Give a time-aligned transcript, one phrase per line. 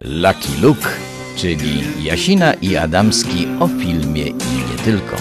[0.00, 0.88] Lucky Luke,
[1.36, 5.16] czyli Jasina i Adamski o filmie i nie tylko.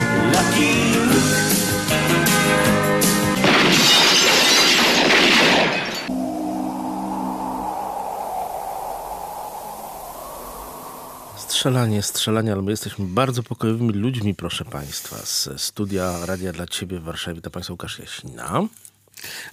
[11.37, 15.17] Strzelanie, strzelanie, ale my jesteśmy bardzo pokojowymi ludźmi, proszę Państwa.
[15.23, 18.67] Z studia Radia dla Ciebie w Warszawie witam Państwa Łukasz Jasina.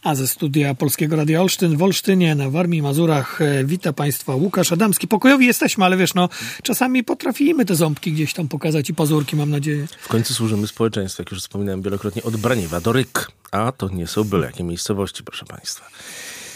[0.02, 4.72] A ze studia Polskiego Radia Olsztyn w Olsztynie na Warmii Mazurach e, wita Państwa Łukasz
[4.72, 5.09] Adamski.
[5.09, 6.28] Pokojowi jesteśmy, ale wiesz, no
[6.62, 9.86] czasami potrafimy te ząbki gdzieś tam pokazać i pazurki, mam nadzieję.
[10.00, 13.30] W końcu służymy społeczeństwu, jak już wspominałem wielokrotnie, od Braniewa do Ryk.
[13.50, 15.88] A to nie są byle jakie miejscowości, proszę Państwa.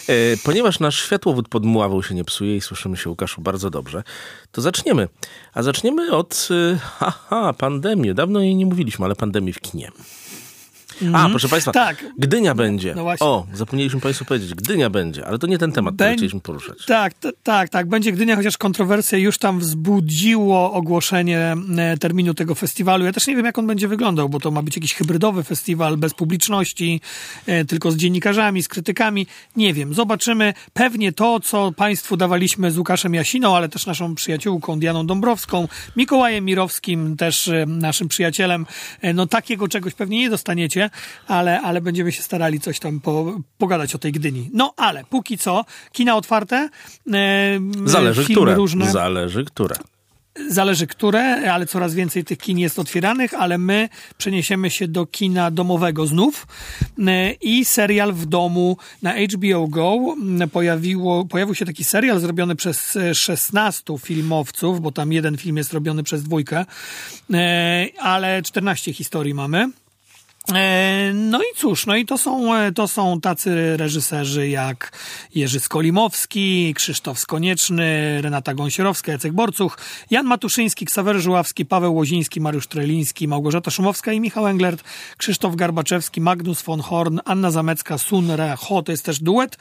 [0.09, 4.03] E, ponieważ nasz światłowód pod Muławą się nie psuje i słyszymy się, Łukaszu, bardzo dobrze,
[4.53, 5.09] to zaczniemy.
[5.55, 8.15] A zaczniemy od, e, haha, pandemii.
[8.15, 9.91] Dawno jej nie mówiliśmy, ale pandemii w kinie.
[11.15, 12.05] A, proszę Państwa, Tak.
[12.19, 12.95] Gdynia będzie.
[12.95, 16.41] No o, zapomnieliśmy Państwu powiedzieć, Gdynia będzie, ale to nie ten temat, który Beń- chcieliśmy
[16.41, 16.85] poruszać.
[16.87, 17.89] Tak, tak, tak.
[17.89, 23.05] Będzie Gdynia, chociaż kontrowersje już tam wzbudziło ogłoszenie e, terminu tego festiwalu.
[23.05, 25.97] Ja też nie wiem, jak on będzie wyglądał, bo to ma być jakiś hybrydowy festiwal
[25.97, 27.01] bez publiczności,
[27.47, 29.27] e, tylko z dziennikarzami, z krytykami.
[29.57, 30.55] Nie wiem, zobaczymy.
[30.73, 36.45] Pewnie to, co Państwu dawaliśmy z Łukaszem Jasiną, ale też naszą przyjaciółką Dianą Dąbrowską, Mikołajem
[36.45, 38.67] Mirowskim, też e, naszym przyjacielem.
[39.15, 40.82] No takiego czegoś pewnie nie dostaniecie,
[41.29, 44.51] ale, ale będziemy się starali coś tam po, pogadać o tej Gdyni.
[44.53, 46.69] No ale póki co, kina otwarte,
[47.13, 48.55] e, Zależy, które.
[48.55, 48.91] różne.
[48.91, 49.77] Zależy, które.
[50.49, 53.89] Zależy które, ale coraz więcej tych kin jest otwieranych, ale my
[54.19, 56.47] przeniesiemy się do kina domowego znów
[56.99, 60.17] e, i serial w domu na HBO Go.
[60.53, 65.73] Pojawiło, pojawił się taki serial zrobiony przez e, 16 filmowców, bo tam jeden film jest
[65.73, 66.65] robiony przez dwójkę,
[67.35, 69.71] e, ale 14 historii mamy.
[70.49, 74.93] E, No i cóż, no i to są, e, to są tacy reżyserzy jak
[75.35, 79.79] Jerzy Skolimowski, Krzysztof Skonieczny, Renata Gąsierowska, Jacek Borcuch,
[80.11, 84.85] Jan Matuszyński, Ksawery Żuławski, Paweł Łoziński, Mariusz Treliński, Małgorzata Szumowska i Michał Englert,
[85.17, 89.59] Krzysztof Garbaczewski, Magnus von Horn, Anna Zamecka, Sun Re Ho, to jest też duet,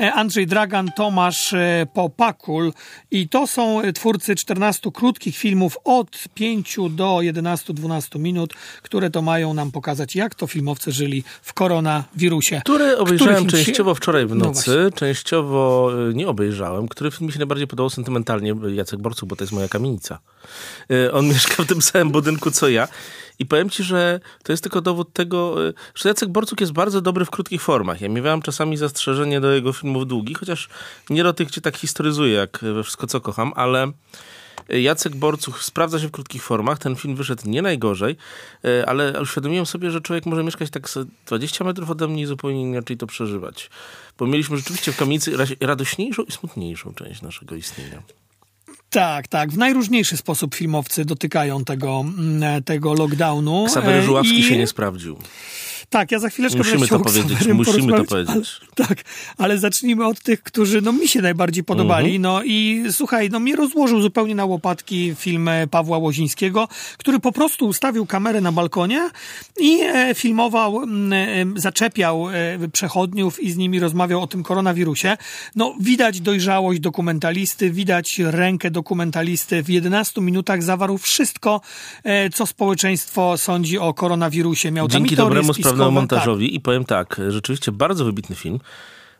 [0.00, 1.54] e, Andrzej Dragan, Tomasz
[1.92, 2.72] Popakul
[3.10, 9.54] i to są twórcy 14 krótkich filmów od 5 do 11-12 minut, które to mają
[9.54, 12.60] nam pokazać, jak to filmowcy żyli w koronawirusie.
[12.64, 16.88] Który obejrzałem się- częściowo wczoraj w No nocy, częściowo y, nie obejrzałem.
[16.88, 18.54] Który film mi się najbardziej podobał sentymentalnie?
[18.74, 20.18] Jacek Borcuk, bo to jest moja kamienica.
[20.90, 22.88] Y, On mieszka w tym samym budynku co ja.
[23.38, 27.00] I powiem ci, że to jest tylko dowód tego, y, że Jacek Borcuk jest bardzo
[27.00, 28.00] dobry w krótkich formach.
[28.00, 30.68] Ja miewałem czasami zastrzeżenie do jego filmów długich, chociaż
[31.10, 33.92] nie do tych, gdzie tak historyzuje, jak we Wszystko, co kocham, ale
[34.68, 36.78] Jacek Borcuch sprawdza się w krótkich formach.
[36.78, 38.16] Ten film wyszedł nie najgorzej,
[38.64, 42.26] e, ale uświadomiłem sobie, że człowiek może mieszkać tak z 20 metrów ode mnie i
[42.26, 43.70] zupełnie inaczej to przeżywać.
[44.18, 48.02] Bo mieliśmy rzeczywiście w kamienicy ra- radośniejszą i smutniejszą część naszego istnienia.
[48.90, 49.50] Tak, tak.
[49.50, 53.64] W najróżniejszy sposób filmowcy dotykają tego, mm, tego lockdownu.
[53.66, 55.18] Ksawery E, Żuławski i- się nie sprawdził.
[55.90, 58.36] Tak, ja za chwileczkę Musimy będę to powiedzieć, musimy to powiedzieć.
[58.36, 59.04] Ale, tak,
[59.38, 62.16] ale zacznijmy od tych, którzy no, mi się najbardziej podobali.
[62.16, 62.22] Mhm.
[62.22, 67.32] No i słuchaj, no mnie rozłożył zupełnie na łopatki film e, Pawła Łozińskiego, który po
[67.32, 69.10] prostu ustawił kamerę na balkonie
[69.60, 70.86] i e, filmował, e,
[71.56, 72.32] zaczepiał e,
[72.72, 75.16] przechodniów i z nimi rozmawiał o tym koronawirusie.
[75.56, 79.62] No widać dojrzałość dokumentalisty, widać rękę dokumentalisty.
[79.62, 81.60] W 11 minutach zawarł wszystko,
[82.04, 84.70] e, co społeczeństwo sądzi o koronawirusie.
[84.70, 85.42] Miał tam Dzięki i teorie
[85.76, 86.16] spiskowe, sprawnemu tak.
[86.18, 88.58] montażowi i powiem tak, rzeczywiście bardzo wybitny film,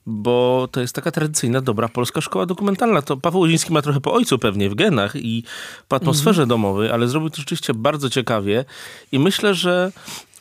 [0.07, 3.03] bo to jest taka tradycyjna, dobra polska szkoła dokumentalna.
[3.03, 5.43] To Paweł Łoziński ma trochę po ojcu pewnie w genach i
[5.89, 6.49] po atmosferze Mhm.
[6.49, 8.65] domowej, ale zrobił to rzeczywiście bardzo ciekawie
[9.13, 9.93] i myślę, że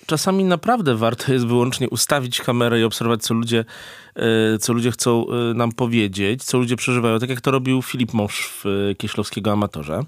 [0.05, 3.65] czasami naprawdę warto jest wyłącznie ustawić kamerę i obserwować, co ludzie,
[4.15, 8.13] e, co ludzie chcą e, nam powiedzieć, co ludzie przeżywają, tak jak to robił Filip
[8.13, 10.03] Mosz w e, Kieślowskiego Amatorze.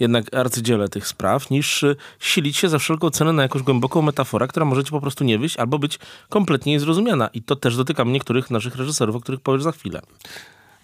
[0.00, 1.84] Jednak arcydziele tych spraw, niż
[2.20, 5.38] silić się za wszelką cenę na jakąś głęboką metaforę, która może ci po prostu nie
[5.38, 5.98] wyjść albo być
[6.28, 7.28] kompletnie niezrozumiana.
[7.34, 10.00] I to też dotyka niektórych naszych reżyserów, o których powiesz za chwilę.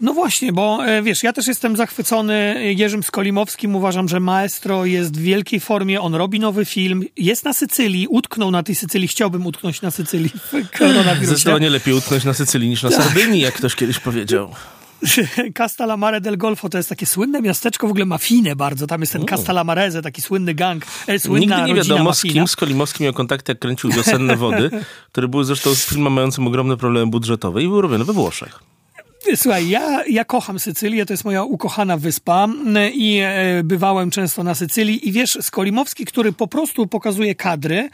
[0.00, 3.76] No właśnie, bo e, wiesz, ja też jestem zachwycony Jerzym Skolimowskim.
[3.76, 6.00] Uważam, że maestro jest w wielkiej formie.
[6.00, 7.04] On robi nowy film.
[7.16, 9.08] Jest na Sycylii, utknął na tej Sycylii.
[9.08, 11.26] Chciałbym utknąć na Sycylii w koronawirusie.
[11.26, 13.02] Zdecydowanie lepiej utknąć na Sycylii niż na Tak.
[13.02, 14.50] Sardynii, jak ktoś kiedyś powiedział.
[15.54, 18.86] Castellammare del Golfo to jest takie słynne miasteczko, w ogóle mafijne bardzo.
[18.86, 23.02] Tam jest ten Castellamarese, taki słynny gang, e, słynna Nigdy nie wiadomo, z kim Skolimowski
[23.02, 24.70] miał kontakt, jak kręcił Wiosenne Wody,
[25.12, 28.60] które były zresztą z filmem mającym ogromne problemy budżetowe i był robiony we Włoszech.
[29.36, 32.48] Słuchaj, ja, ja kocham Sycylię, to jest moja ukochana wyspa
[32.94, 37.88] i e, bywałem często na Sycylii i wiesz, Skolimowski, który po prostu pokazuje kadry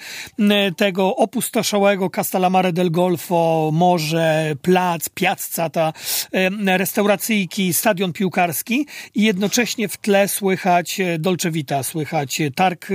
[0.76, 5.92] tego opustoszałego Castellamare del Golfo, morze, plac, piazza, ta
[6.66, 12.88] restauracyjki, stadion piłkarski i jednocześnie w tle słychać e, Dolce Vita, słychać targ,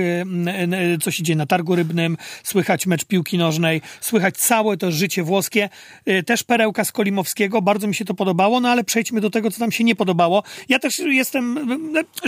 [1.02, 5.68] co się dzieje na targu rybnym, słychać mecz piłki nożnej, słychać całe to życie włoskie.
[6.06, 9.58] E, też perełka Skolimowskiego, bardzo mi się to podobało, no ale przejdźmy do tego, co
[9.58, 10.42] tam się nie podobało.
[10.68, 11.68] Ja też jestem,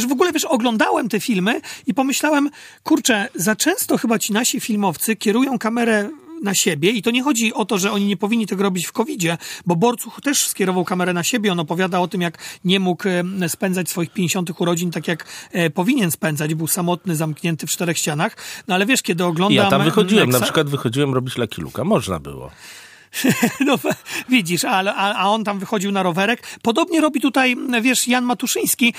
[0.09, 2.51] w ogóle wiesz, oglądałem te filmy i pomyślałem,
[2.83, 6.11] kurczę, za często chyba ci nasi filmowcy kierują kamerę
[6.43, 8.93] na siebie i to nie chodzi o to, że oni nie powinni tego robić w
[8.93, 11.53] COVID-zie, bo Borcuch też skierował kamerę na siebie.
[11.53, 13.05] On opowiada o tym, jak nie mógł
[13.49, 16.55] spędzać swoich 50 urodzin tak, jak e, powinien spędzać.
[16.55, 18.37] Był samotny, zamknięty w czterech ścianach.
[18.69, 19.65] No ale wiesz, kiedy oglądam...
[19.65, 21.85] Ja tam wychodziłem, na przykład wychodziłem robić Lucky Luka.
[21.85, 22.51] Można było.
[23.67, 23.79] No,
[24.29, 26.43] widzisz, a, a, on tam wychodził na rowerek.
[26.63, 28.95] Podobnie robi tutaj, wiesz, Jan Matuszyński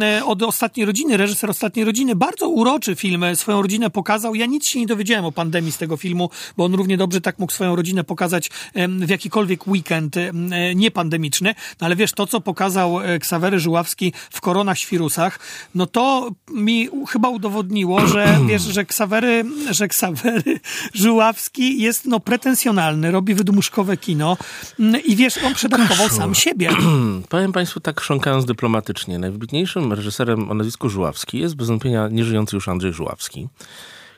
[0.00, 2.16] e, od Ostatniej Rodziny, reżyser Ostatniej Rodziny.
[2.16, 4.34] Bardzo uroczy film, e, swoją rodzinę pokazał.
[4.34, 7.38] Ja nic się nie dowiedziałem o pandemii z tego filmu, bo on równie dobrze tak
[7.38, 8.50] mógł swoją rodzinę pokazać
[8.88, 10.32] w jakikolwiek weekend e,
[10.74, 11.54] niepandemiczny.
[11.80, 15.38] No ale wiesz, to co pokazał Ksawery Żuławski w koronach świrusach,
[15.74, 20.60] no to mi chyba udowodniło, że wiesz, że Ksawery, że Ksawery
[20.94, 24.36] Żuławski jest no pretensjonalny, robi wydmuszkowe kino
[24.80, 26.70] mm, i wiesz, on przedawkował sam siebie.
[27.28, 29.18] Powiem Państwu tak chrząkając dyplomatycznie.
[29.18, 33.48] Najwybitniejszym reżyserem o nazwisku Żuławski jest bez wątpienia nieżyjący już Andrzej Żuławski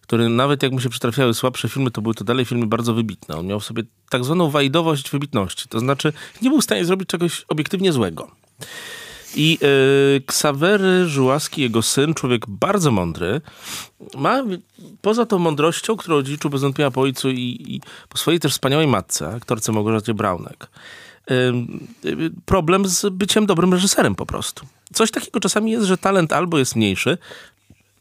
[0.03, 3.37] który nawet jak mu się przytrafiały słabsze filmy, to były to dalej filmy bardzo wybitne.
[3.37, 5.69] On miał w sobie tak zwaną wajdowość wybitności.
[5.69, 6.13] To znaczy
[6.43, 8.31] nie był w stanie zrobić czegoś obiektywnie złego.
[9.35, 13.41] I yy, Ksawery Żułaski, jego syn, człowiek bardzo mądry,
[14.17, 14.43] ma
[15.03, 18.87] poza tą mądrością, którą dziedziczył bez wątpienia po ojcu i, i po swojej też wspaniałej
[18.87, 20.71] matce, aktorce Małgorzacie Braunek,
[22.45, 24.67] problem z byciem dobrym reżyserem po prostu.
[24.93, 27.19] Coś takiego czasami jest, że talent albo jest mniejszy,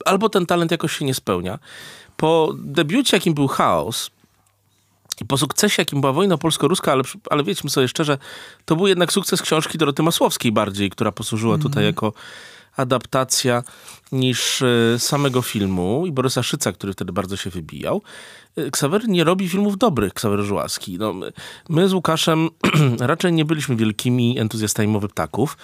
[0.06, 1.60] albo ten talent jakoś się nie spełnia.
[2.18, 4.12] Po debiucie, jakim był Chaos,
[5.22, 8.18] i po sukcesie, jakim była wojna polsko-ruska, ale, ale wiedzmy sobie szczerze,
[8.66, 11.64] to był jednak sukces książki Doroty Masłowskiej bardziej, która posłużyła mm.
[11.64, 12.14] tutaj jako
[12.78, 13.64] adaptacja
[14.12, 18.02] niż e, samego filmu i Borysa Szyca, który wtedy bardzo się wybijał.
[18.56, 20.98] E, Ksawery nie robi filmów dobrych, Ksawery Żułaski.
[20.98, 21.34] No, my,
[21.70, 22.50] my z Łukaszem
[23.00, 25.58] raczej nie byliśmy wielkimi entuzjastami mowy ptaków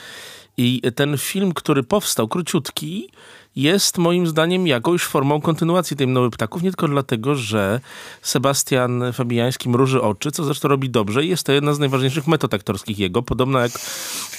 [0.58, 3.10] i ten film, który powstał, króciutki,
[3.56, 7.80] jest moim zdaniem jakąś formą kontynuacji tej mnoły ptaków, nie tylko dlatego, że
[8.22, 12.54] Sebastian Fabiański mruży oczy, co zresztą robi dobrze i jest to jedna z najważniejszych metod
[12.54, 13.72] aktorskich jego, podobno jak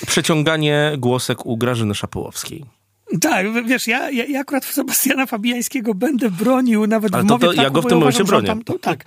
[0.06, 2.81] przeciąganie głosek u Grażyny Szapołowskiej.
[3.20, 7.52] Tak, wiesz, ja, ja, ja akurat Sebastiana Fabiańskiego będę bronił nawet Ale w Mowie to,
[7.52, 7.64] Ptaków.
[7.64, 8.46] Ja go w tym momencie bronię.
[8.46, 9.04] Tam, to, tak,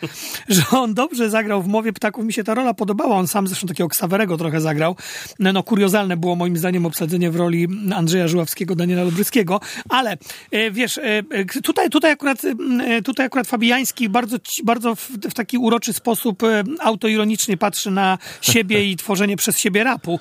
[0.50, 2.26] że on dobrze zagrał w Mowie Ptaków.
[2.26, 3.16] Mi się ta rola podobała.
[3.16, 4.96] On sam zresztą takiego Ksawerego trochę zagrał.
[5.40, 9.60] No, no kuriozalne było moim zdaniem obsadzenie w roli Andrzeja Żuławskiego, Daniela Lubryckiego.
[9.90, 10.18] Ale
[10.52, 11.24] e, wiesz, e,
[11.64, 16.44] tutaj, tutaj, akurat, e, tutaj akurat Fabiański bardzo, bardzo w, w taki uroczy sposób
[16.80, 20.20] autoironicznie patrzy na siebie i tworzenie przez siebie rapu,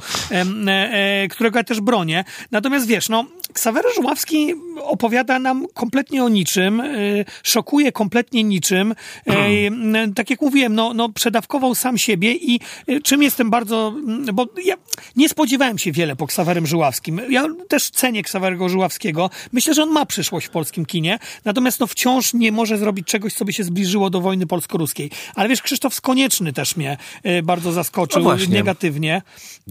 [1.30, 2.24] którego ja też bronię.
[2.50, 8.94] Natomiast wiesz, no Ksawery Żuławski opowiada nam kompletnie o niczym, y, szokuje kompletnie niczym.
[9.28, 12.60] Y, tak jak mówiłem, no, no przedawkował sam siebie i
[13.02, 13.94] czym jestem bardzo,
[14.32, 14.74] bo ja
[15.16, 17.20] nie spodziewałem się wiele po Ksawerym Żuławskim.
[17.30, 19.30] Ja też cenię Ksawerego Żuławskiego.
[19.52, 23.34] Myślę, że on ma przyszłość w polskim kinie, natomiast no wciąż nie może zrobić czegoś,
[23.34, 25.10] co by się zbliżyło do wojny polsko-ruskiej.
[25.34, 26.96] Ale wiesz, Krzysztof Skonieczny też mnie
[27.42, 29.22] bardzo zaskoczył no negatywnie.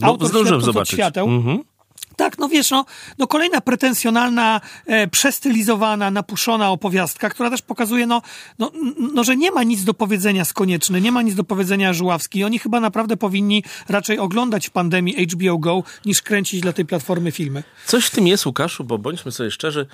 [0.01, 0.94] Autor Bo, zobaczyć.
[0.94, 1.27] Świateł.
[1.27, 1.73] Mhm.
[2.15, 2.86] Tak, no wiesz, no,
[3.17, 8.22] no kolejna pretensjonalna, e, przestylizowana, napuszona opowiastka, która też pokazuje, no,
[8.60, 8.72] no,
[9.13, 12.43] no, że nie ma nic do powiedzenia z Konieczny, nie ma nic do powiedzenia Żuławski.
[12.43, 17.32] Oni chyba naprawdę powinni raczej oglądać w pandemii HBO Go, niż kręcić dla tej platformy
[17.32, 17.63] filmy.
[17.86, 19.88] Coś w tym jest, Łukaszu, bo bądźmy sobie szczerzy,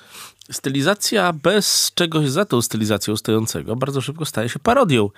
[0.52, 5.10] stylizacja bez czegoś za tą stylizacją stojącego bardzo szybko staje się parodią.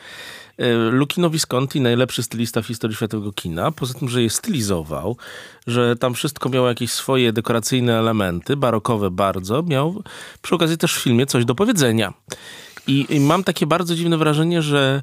[0.58, 5.18] E, Lucchino Visconti, najlepszy stylista w historii światowego kina, poza tym, że je stylizował,
[5.68, 10.04] że tam wszystko miało jakieś swoje dekoracyjne elementy, barokowe bardzo, miał
[10.42, 12.14] przy okazji też w filmie coś do powiedzenia.
[12.88, 15.02] I, I, mam takie bardzo dziwne wrażenie, że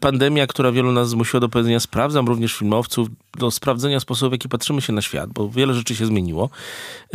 [0.00, 4.48] pandemia, która wielu nas zmusiła do powiedzenia, sprawdzam również filmowców, do sprawdzenia sposobu, w jaki
[4.48, 7.08] patrzymy się na świat, bo wiele rzeczy się zmieniło, e,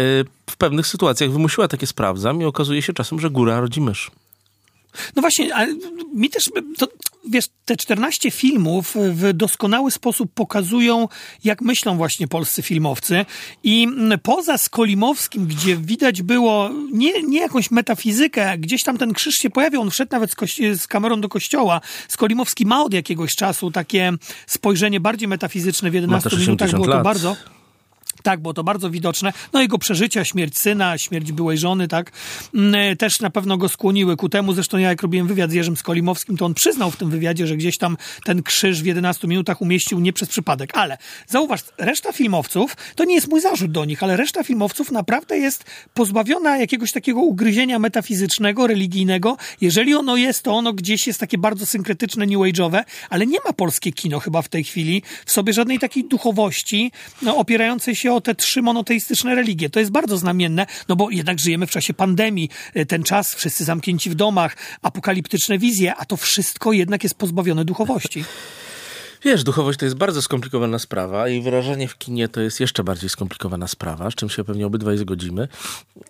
[0.50, 4.12] w pewnych sytuacjach wymusiła takie sprawdzam i okazuje się czasem, że góra rodzi mysz.
[5.16, 5.76] No właśnie, ale
[6.14, 6.44] mi też,
[6.78, 6.88] to,
[7.30, 11.08] wiesz, te 14 filmów w doskonały sposób pokazują,
[11.44, 13.26] jak myślą właśnie polscy filmowcy
[13.64, 13.88] i
[14.24, 19.82] poza Skolimowskim, gdzie widać było nie, nie jakąś metafizykę, gdzieś tam ten krzyż się pojawiał,
[19.82, 20.36] on wszedł nawet z,
[20.82, 21.82] z kamerą do kościoła.
[22.08, 24.12] Skolimowski ma od jakiegoś czasu takie
[24.48, 27.04] spojrzenie bardziej metafizyczne w 11 minutach, było to lat.
[27.04, 27.36] bardzo...
[28.24, 29.34] Tak, było to bardzo widoczne.
[29.54, 32.12] No jego przeżycia, śmierć syna, śmierć byłej żony, tak,
[32.56, 34.54] mm, też na pewno go skłoniły ku temu.
[34.54, 37.58] Zresztą ja jak robiłem wywiad z Jerzym Skolimowskim, to on przyznał w tym wywiadzie, że
[37.58, 40.78] gdzieś tam ten krzyż w 11 minutach umieścił nie przez przypadek.
[40.78, 45.38] Ale zauważ, reszta filmowców, to nie jest mój zarzut do nich, ale reszta filmowców naprawdę
[45.38, 45.64] jest
[45.94, 49.38] pozbawiona jakiegoś takiego ugryzienia metafizycznego, religijnego.
[49.62, 53.54] Jeżeli ono jest, to ono gdzieś jest takie bardzo synkretyczne, new age'owe, ale nie ma
[53.54, 58.22] polskie kino chyba w tej chwili w sobie żadnej takiej duchowości no, opierającej się o
[58.22, 59.70] te trzy monoteistyczne religie.
[59.70, 63.64] To jest bardzo znamienne, no bo jednak żyjemy w czasie pandemii, e, ten czas, wszyscy
[63.64, 68.24] zamknięci w domach, apokaliptyczne wizje, a to wszystko jednak jest pozbawione duchowości.
[69.26, 73.10] Wiesz, duchowość to jest bardzo skomplikowana sprawa i wyrażanie w kinie to jest jeszcze bardziej
[73.10, 75.48] skomplikowana sprawa, z czym się pewnie obydwaj zgodzimy.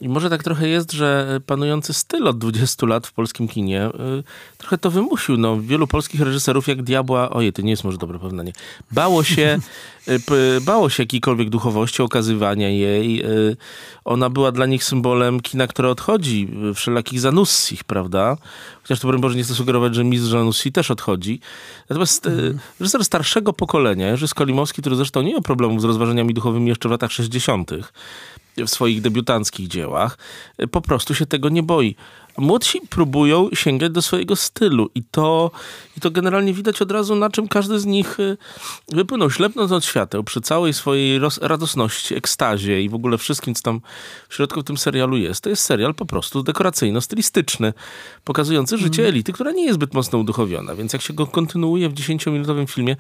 [0.02, 3.86] I może tak trochę jest, że panujący styl od 20 lat w polskim kinie
[4.20, 4.24] y,
[4.58, 5.38] trochę to wymusił.
[5.38, 8.54] No, wielu polskich reżyserów jak diabła, ojej, to nie jest może dobre porównanie,
[8.92, 9.60] bało się,
[10.08, 13.26] y, bało się jakiejkolwiek duchowości, okazywania jej.
[13.26, 13.58] Y,
[14.06, 18.38] ona była dla nich symbolem kina, które odchodzi, wszelakich zanussich, prawda?
[18.82, 21.40] Chociaż to, broń Boże, nie chcę sugerować, że mistrz Janussi też odchodzi.
[21.90, 22.60] Natomiast mm.
[22.80, 26.92] reżyser starszego pokolenia, Jerzy Skolimowski, który zresztą nie miał problemów z rozważaniami duchowymi jeszcze w
[26.92, 27.72] latach 60.,
[28.58, 30.18] w swoich debiutanckich dziełach,
[30.72, 31.96] po prostu się tego nie boi.
[32.38, 35.52] Młodsi próbują sięgać do swojego stylu i to,
[35.98, 38.38] i to generalnie widać od razu, na czym każdy z nich y,
[38.90, 43.82] wypłynął, ślepnąc od świateł przy całej swojej radosności, ekstazie i w ogóle wszystkim, co tam
[44.30, 45.44] w środku w tym serialu jest.
[45.44, 47.74] To jest serial po prostu dekoracyjno-stylistyczny,
[48.24, 49.14] pokazujący życie mm.
[49.14, 52.96] elity, która nie jest zbyt mocno uduchowiona, więc jak się go kontynuuje w 10-minutowym filmie,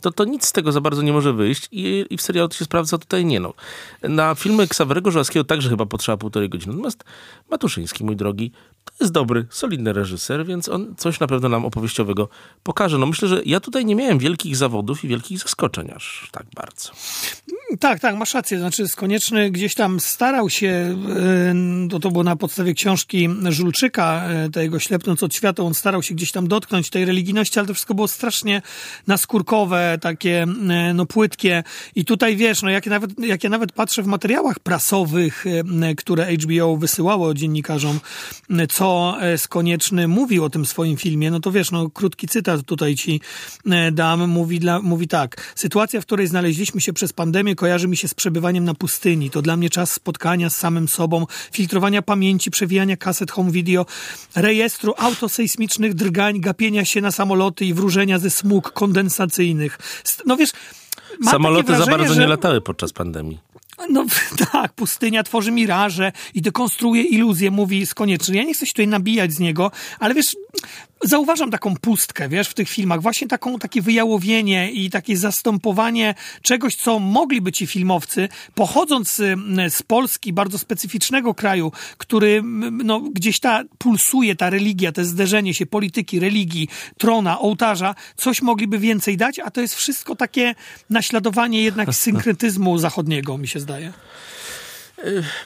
[0.00, 2.56] to, to nic z tego za bardzo nie może wyjść i, i w serialu to
[2.56, 3.54] się sprawdza, tutaj nie no.
[4.02, 6.72] Na filmy Ksawerego Żelazkiego także chyba potrzeba półtorej godziny.
[6.72, 7.04] Natomiast
[7.50, 8.52] Matuszyński, mój drogi,
[8.84, 12.28] to jest dobry, solidny reżyser, więc on coś na pewno nam opowieściowego
[12.62, 12.98] pokaże.
[12.98, 16.90] No myślę, że ja tutaj nie miałem wielkich zawodów i wielkich zaskoczeń aż tak bardzo.
[17.80, 18.58] Tak, tak, masz rację.
[18.58, 20.96] Znaczy, Konieczny gdzieś tam starał się,
[21.90, 26.14] to, to było na podstawie książki Żulczyka, e, tego Ślepnąc od świata, on starał się
[26.14, 28.62] gdzieś tam dotknąć tej religijności, ale to wszystko było strasznie
[29.06, 31.62] naskórkowe, takie e, no płytkie.
[31.94, 35.44] I tutaj wiesz, no jak ja nawet, jak ja nawet patrzę w materiałach prasowych,
[35.82, 38.00] e, które HBO wysyłało dziennikarzom,
[38.78, 43.20] co Skonieczny mówił o tym swoim filmie, no to wiesz, no krótki cytat tutaj ci
[43.92, 45.52] dam, mówi, dla, mówi tak.
[45.54, 49.30] Sytuacja, w której znaleźliśmy się przez pandemię, kojarzy mi się z przebywaniem na pustyni.
[49.30, 53.86] To dla mnie czas spotkania z samym sobą, filtrowania pamięci, przewijania kaset home video,
[54.36, 59.78] rejestru autosejsmicznych drgań, gapienia się na samoloty i wróżenia ze smug kondensacyjnych.
[60.26, 60.50] No wiesz,
[61.24, 62.20] Samoloty wrażenie, za bardzo że...
[62.20, 63.38] nie latały podczas pandemii.
[63.90, 64.06] No
[64.52, 68.36] tak, pustynia tworzy miraże i dekonstruuje iluzję, mówi z koniecznie.
[68.36, 70.36] Ja nie chcę się tutaj nabijać z niego, ale wiesz,
[71.04, 73.02] zauważam taką pustkę, wiesz, w tych filmach.
[73.02, 79.14] Właśnie taką, takie wyjałowienie i takie zastępowanie czegoś, co mogliby ci filmowcy, pochodząc
[79.68, 85.66] z Polski, bardzo specyficznego kraju, który no, gdzieś ta pulsuje, ta religia, to zderzenie się
[85.66, 90.54] polityki, religii, trona, ołtarza, coś mogliby więcej dać, a to jest wszystko takie
[90.90, 93.92] naśladowanie jednak synkretyzmu zachodniego, mi się zdaje.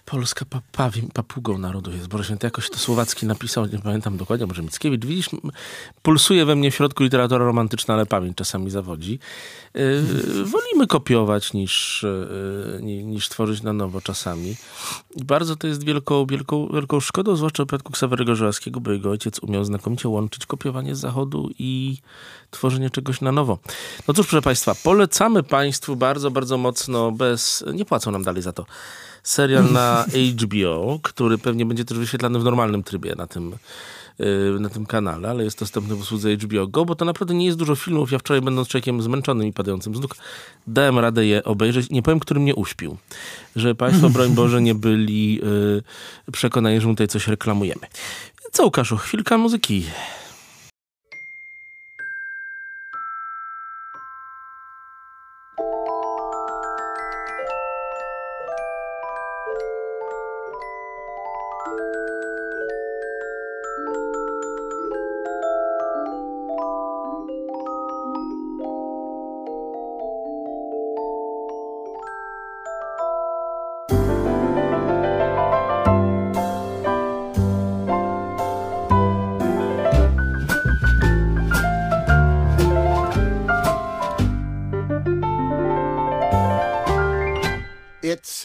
[0.05, 2.09] Polska papawim, papugą narodu jest.
[2.09, 5.05] Boże Święty, jakoś to słowacki napisał, nie pamiętam dokładnie, może Mickiewicz.
[5.07, 5.31] Widzisz,
[6.03, 9.19] pulsuje we mnie w środku literatura romantyczna, ale pamięć czasami zawodzi.
[9.75, 12.05] Yy, wolimy kopiować niż,
[12.81, 14.57] yy, niż tworzyć na nowo czasami.
[15.17, 19.11] I bardzo to jest wielką, wielką, wielką szkodą, zwłaszcza w przypadku Ksawerego Żelazkiego, bo jego
[19.11, 21.99] ojciec umiał znakomicie łączyć kopiowanie z zachodu i
[22.51, 23.59] tworzenie czegoś na nowo.
[24.09, 27.65] No cóż, proszę Państwa, polecamy Państwu bardzo, bardzo mocno, bez...
[27.75, 28.67] nie płacą nam dalej za to
[29.23, 33.53] serial na HBO, który pewnie będzie też wyświetlany w normalnym trybie na tym,
[34.21, 37.47] y, na tym kanale, ale jest dostępny w usłudze HBO Go, bo to naprawdę nie
[37.47, 38.13] jest dużo filmów.
[38.13, 40.17] Ja wczoraj będąc człowiekiem zmęczonym i padającym z nóg,
[40.67, 41.91] dałem radę je obejrzeć.
[41.91, 42.97] Nie powiem, który mnie uśpił.
[43.57, 45.83] Że Państwo, broń Boże, nie byli yy,
[46.33, 47.87] przekonani, że my tutaj coś reklamujemy.
[48.53, 49.85] Co, Łukaszu, chwilka muzyki.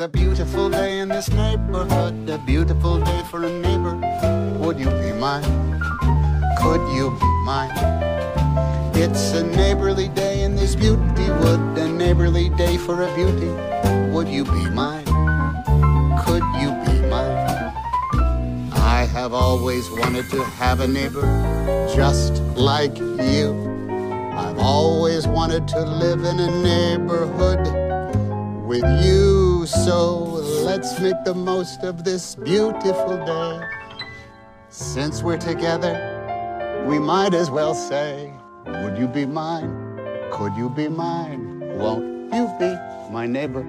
[0.07, 3.95] A beautiful day in this neighborhood, a beautiful day for a neighbor.
[4.57, 5.43] Would you be mine?
[6.61, 7.75] Could you be mine?
[8.95, 13.51] It's a neighborly day in this beauty wood, a neighborly day for a beauty.
[14.13, 15.05] Would you be mine?
[16.23, 17.73] Could you be mine?
[18.95, 21.25] I have always wanted to have a neighbor
[21.93, 23.47] just like you.
[24.31, 27.67] I've always wanted to live in a neighborhood
[28.65, 29.26] with you.
[29.67, 30.23] So
[30.63, 33.67] let's make the most of this beautiful day.
[34.69, 38.31] Since we're together, we might as well say,
[38.65, 39.69] Would you be mine?
[40.31, 41.59] Could you be mine?
[41.77, 42.77] Won't you be
[43.11, 43.63] my neighbor?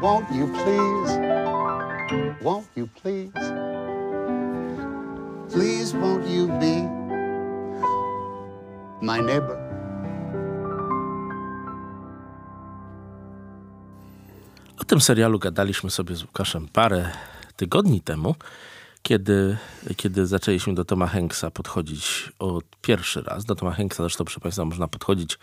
[0.00, 1.10] Won't you please?
[2.40, 3.32] Won't you please?
[5.52, 6.82] Please, won't you be
[9.04, 9.65] my neighbor?
[14.78, 17.10] O tym serialu gadaliśmy sobie z Łukaszem parę
[17.56, 18.34] tygodni temu,
[19.02, 19.56] kiedy,
[19.96, 23.44] kiedy zaczęliśmy do Toma Hanksa podchodzić od pierwszy raz.
[23.44, 25.38] Do Toma Hanksa zresztą, proszę Państwa, można podchodzić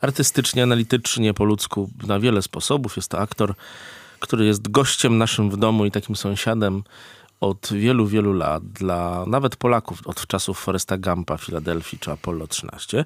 [0.00, 2.96] artystycznie, analitycznie, po ludzku na wiele sposobów.
[2.96, 3.54] Jest to aktor,
[4.20, 6.82] który jest gościem naszym w domu i takim sąsiadem
[7.40, 13.04] od wielu, wielu lat dla nawet Polaków od czasów Foresta Gampa, Filadelfii czy Apollo 13.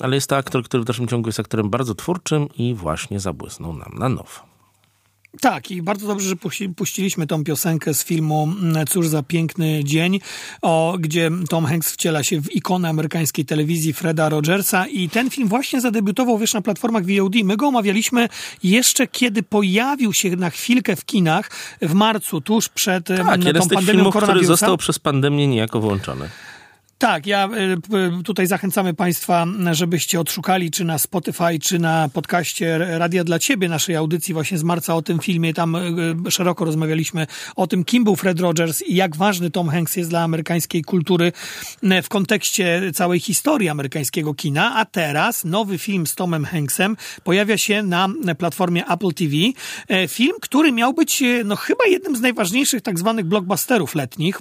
[0.00, 3.72] Ale jest to aktor, który w dalszym ciągu jest aktorem bardzo twórczym i właśnie zabłysnął
[3.72, 4.55] nam na nowo.
[5.40, 6.36] Tak, i bardzo dobrze, że
[6.76, 10.20] puściliśmy tą piosenkę z filmu mm, Cóż za piękny dzień,
[10.62, 15.48] o, gdzie Tom Hanks wciela się w ikonę amerykańskiej telewizji Freda Rogersa i ten film
[15.48, 17.34] właśnie zadebiutował, wiesz, na platformach VOD.
[17.44, 18.28] My go omawialiśmy
[18.62, 21.50] jeszcze kiedy pojawił się na chwilkę w kinach
[21.82, 24.44] w marcu, tuż przed tak, tą jeden z tych pandemią filmów, koronawirusa.
[24.44, 26.28] który został przez pandemię niejako włączony.
[26.98, 27.48] Tak, ja
[28.20, 33.68] y, tutaj zachęcamy Państwa, żebyście odszukali czy na Spotify, czy na podcaście Radia dla Ciebie,
[33.68, 35.54] naszej audycji właśnie z marca o tym filmie.
[35.54, 37.26] Tam y, szeroko rozmawialiśmy
[37.56, 41.32] o tym, kim był Fred Rogers i jak ważny Tom Hanks jest dla amerykańskiej kultury
[42.02, 44.74] w kontekście całej historii amerykańskiego kina.
[44.76, 49.32] A teraz nowy film z Tomem Hanksem pojawia się na platformie Apple TV.
[50.08, 54.40] Film, który miał być no chyba jednym z najważniejszych tak zwanych blockbusterów letnich.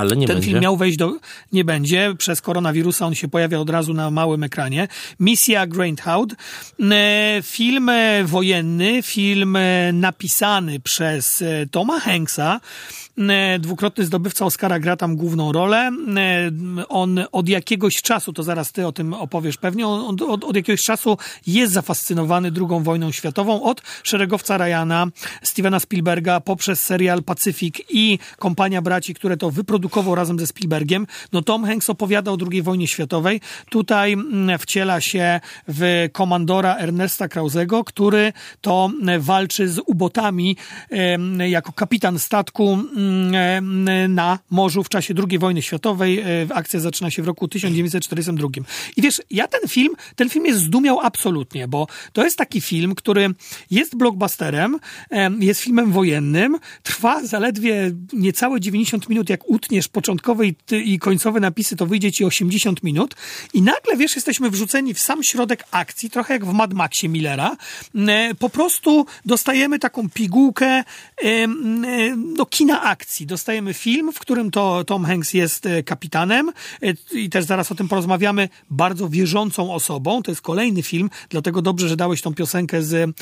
[0.00, 0.50] Ale nie Ten będzie.
[0.50, 1.16] film miał wejść do...
[1.52, 2.14] Nie będzie.
[2.18, 4.88] Przez koronawirusa on się pojawia od razu na małym ekranie.
[5.20, 6.34] Misja Greyhound.
[6.90, 12.60] E, film e, wojenny, film e, napisany przez Toma Hanksa.
[13.58, 15.90] Dwukrotny zdobywca Oscara gra tam główną rolę.
[16.88, 20.82] On od jakiegoś czasu, to zaraz ty o tym opowiesz pewnie, on od, od jakiegoś
[20.82, 23.62] czasu jest zafascynowany II wojną światową.
[23.62, 25.06] Od szeregowca Ryana,
[25.42, 31.06] Stevena Spielberga, poprzez serial Pacyfik i Kompania Braci, które to wyprodukował razem ze Spielbergiem.
[31.32, 33.40] No Tom Hanks opowiada o II wojnie światowej.
[33.70, 34.16] Tutaj
[34.58, 40.56] wciela się w komandora Ernesta Krausego, który to walczy z ubotami
[41.48, 42.78] jako kapitan statku
[44.08, 46.22] na morzu w czasie II wojny światowej.
[46.54, 48.48] Akcja zaczyna się w roku 1942.
[48.96, 52.94] I wiesz, ja ten film, ten film jest zdumiał absolutnie, bo to jest taki film,
[52.94, 53.34] który
[53.70, 54.78] jest blockbusterem,
[55.40, 60.44] jest filmem wojennym, trwa zaledwie niecałe 90 minut, jak utniesz początkowe
[60.84, 63.14] i końcowe napisy, to wyjdzie ci 80 minut
[63.54, 67.56] i nagle, wiesz, jesteśmy wrzuceni w sam środek akcji, trochę jak w Mad Maxie Millera.
[68.38, 70.84] Po prostu dostajemy taką pigułkę
[72.16, 72.99] no, kina akcji.
[73.26, 76.52] Dostajemy film, w którym to Tom Hanks jest kapitanem
[77.12, 80.22] i też zaraz o tym porozmawiamy, bardzo wierzącą osobą.
[80.22, 83.16] To jest kolejny film, dlatego dobrze, że dałeś tą piosenkę z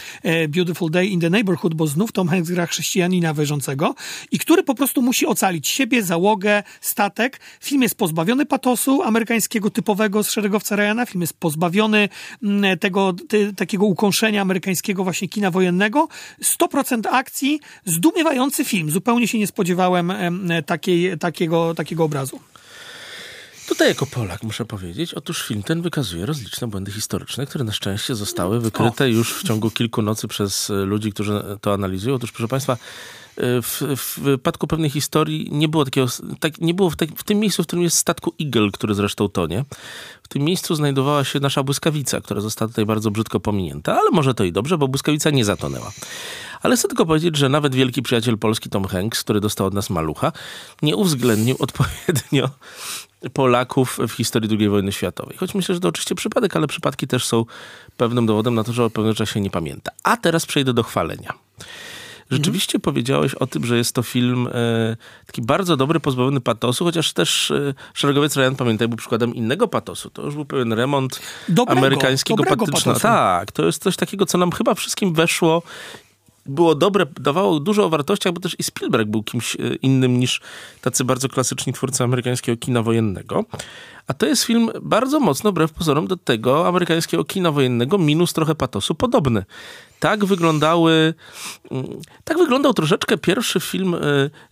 [0.49, 3.95] Beautiful Day in the Neighborhood, bo znów Tom Hanks gra chrześcijanina wierzącego
[4.31, 7.41] i który po prostu musi ocalić siebie, załogę, statek.
[7.61, 11.07] Film jest pozbawiony patosu amerykańskiego typowego z szeregowca Ryana.
[11.07, 12.09] Film jest pozbawiony
[12.81, 16.09] tego te, takiego ukąszenia amerykańskiego właśnie kina wojennego.
[16.43, 18.91] 100% akcji, zdumiewający film.
[18.91, 20.13] Zupełnie się nie spodziewałem
[20.67, 22.41] takiej, takiego, takiego obrazu.
[23.69, 28.15] Tutaj jako Polak muszę powiedzieć, otóż film ten wykazuje rozliczne błędy historyczne, które na szczęście
[28.15, 29.07] zostały wykryte o.
[29.07, 32.15] już w ciągu kilku nocy przez ludzi, którzy to analizują.
[32.15, 32.77] Otóż proszę Państwa,
[33.37, 36.07] w, w wypadku pewnej historii nie było takiego,
[36.41, 39.29] tak, nie było w, tak, w, tym miejscu, w którym jest statku Eagle, który zresztą
[39.29, 39.65] tonie.
[40.23, 44.35] W tym miejscu znajdowała się nasza błyskawica, która została tutaj bardzo brzydko pominięta, ale może
[44.35, 45.93] to i dobrze, bo błyskawica nie zatonęła.
[46.63, 49.91] Ale chcę tylko powiedzieć, że nawet wielki przyjaciel Polski Tom Hanks, który dostał od nas
[49.91, 50.33] malucha,
[50.83, 52.51] nie uwzględnił odpowiednio
[53.33, 55.37] Polaków w historii II wojny światowej.
[55.37, 57.45] Choć myślę, że to oczywiście przypadek, ale przypadki też są
[57.97, 59.91] pewnym dowodem na to, że o pewnym czasie nie pamięta.
[60.03, 61.33] A teraz przejdę do chwalenia.
[62.31, 62.83] Rzeczywiście mhm.
[62.83, 67.51] powiedziałeś o tym, że jest to film e, taki bardzo dobry, pozbawiony patosu, chociaż też
[67.51, 70.11] e, Szeregowiec Ryan, pamiętaj, był przykładem innego patosu.
[70.11, 72.93] To już był pewien remont dobrego, amerykańskiego dobrego patyczna.
[72.93, 73.03] patosu.
[73.03, 75.63] Tak, to jest coś takiego, co nam chyba wszystkim weszło
[76.49, 80.41] było dobre, dawało dużo o wartościach, bo też i Spielberg był kimś e, innym niż
[80.81, 83.45] tacy bardzo klasyczni twórcy amerykańskiego kina wojennego.
[84.09, 88.55] A to jest film bardzo mocno, wbrew pozorom, do tego amerykańskiego kina wojennego, minus trochę
[88.55, 89.45] patosu, podobny.
[90.01, 91.15] Tak wyglądały,
[91.71, 91.87] mm,
[92.25, 93.99] tak wyglądał troszeczkę pierwszy film e,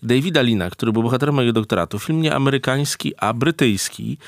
[0.02, 1.98] Davida Lina, który był bohaterem mojego doktoratu.
[1.98, 4.18] Film nie amerykański, a brytyjski.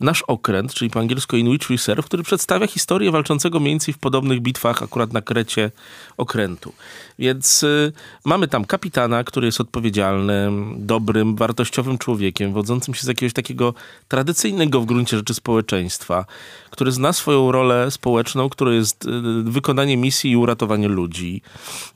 [0.00, 3.94] Nasz okręt, czyli po angielsku In Which We Serve, który przedstawia historię walczącego mniej więcej
[3.94, 5.70] w podobnych bitwach akurat na krecie
[6.16, 6.72] okrętu.
[7.18, 7.92] Więc y,
[8.24, 13.74] mamy tam kapitana, który jest odpowiedzialnym, dobrym, wartościowym człowiekiem, wodzącym się z jakiegoś takiego
[14.08, 16.24] tradycyjnego w gruncie rzeczy społeczeństwa,
[16.70, 19.10] który zna swoją rolę społeczną, którą jest y,
[19.42, 21.42] wykonanie misji i uratowanie ludzi.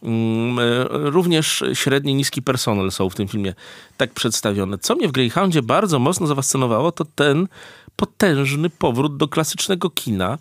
[0.03, 3.55] Mm, y, również średni, niski personel są w tym filmie
[3.97, 4.79] tak przedstawione.
[4.79, 7.49] Co mnie w Greyhoundzie bardzo mocno zafascynowało, to ten
[7.97, 10.39] potężny powrót do klasycznego kina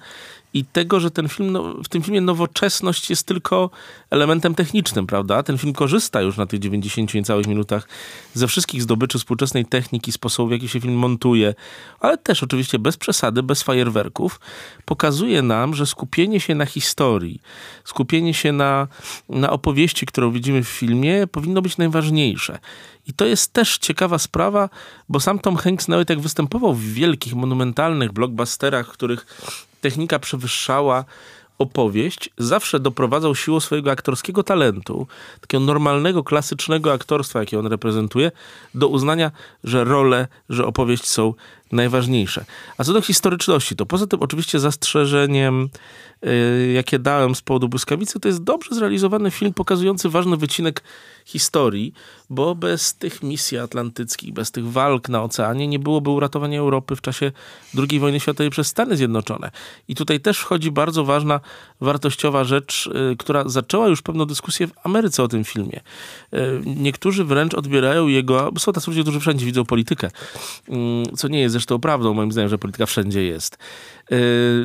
[0.56, 3.70] i tego, że ten film, no, w tym filmie nowoczesność jest tylko
[4.16, 5.44] elementem technicznym, prawda?
[5.44, 7.88] Ten film korzysta już na tych 90 niecałych minutach
[8.34, 11.54] ze wszystkich zdobyczy współczesnej techniki, sposobu w jaki się film montuje,
[12.00, 14.40] ale też oczywiście bez przesady, bez fajerwerków.
[14.86, 17.42] Pokazuje nam, że skupienie się na historii,
[17.84, 18.88] skupienie się na,
[19.30, 22.60] na opowieści, którą widzimy w filmie, powinno być najważniejsze.
[23.08, 24.70] I to jest też ciekawa sprawa,
[25.10, 29.26] bo sam Tom Hanks nawet jak występował w wielkich, monumentalnych blockbusterach, których
[29.82, 31.06] technika przewyższała
[31.60, 35.08] opowieść, zawsze doprowadzał siłą swojego aktorskiego talentu,
[35.42, 38.32] takiego normalnego, klasycznego aktorstwa, jakie on reprezentuje,
[38.76, 39.32] do uznania,
[39.64, 41.34] że role, że opowieść są
[41.76, 42.46] najważniejsze.
[42.78, 45.70] A co do historyczności, to poza tym oczywiście zastrzeżeniem,
[46.22, 50.84] yy, jakie dałem z powodu błyskawicy, to jest dobrze zrealizowany film pokazujący ważny wycinek
[51.26, 51.94] historii,
[52.30, 57.02] bo bez tych misji atlantyckich, bez tych walk na oceanie nie byłoby uratowania Europy w
[57.02, 57.32] czasie
[57.90, 59.52] II wojny światowej przez Stany Zjednoczone.
[59.88, 61.40] I tutaj też wchodzi bardzo ważna,
[61.82, 65.82] wartościowa rzecz, yy, która zaczęła już pewną dyskusję w Ameryce o tym filmie.
[66.32, 70.12] Yy, niektórzy wręcz odbierają jego, są tacy ludzie, którzy wszędzie widzą politykę,
[70.70, 70.78] yy,
[71.18, 73.58] co nie jest zresztą prawdą, moim zdaniem, że polityka wszędzie jest.
[74.12, 74.18] Yy,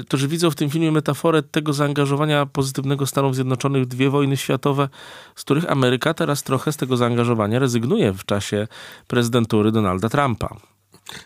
[0.06, 4.88] którzy widzą w tym filmie metaforę tego zaangażowania pozytywnego Stanów Zjednoczonych w dwie wojny światowe,
[5.36, 8.68] z których Ameryka teraz trochę z tego zaangażowania rezygnuje w czasie
[9.06, 10.56] prezydentury Donalda Trumpa.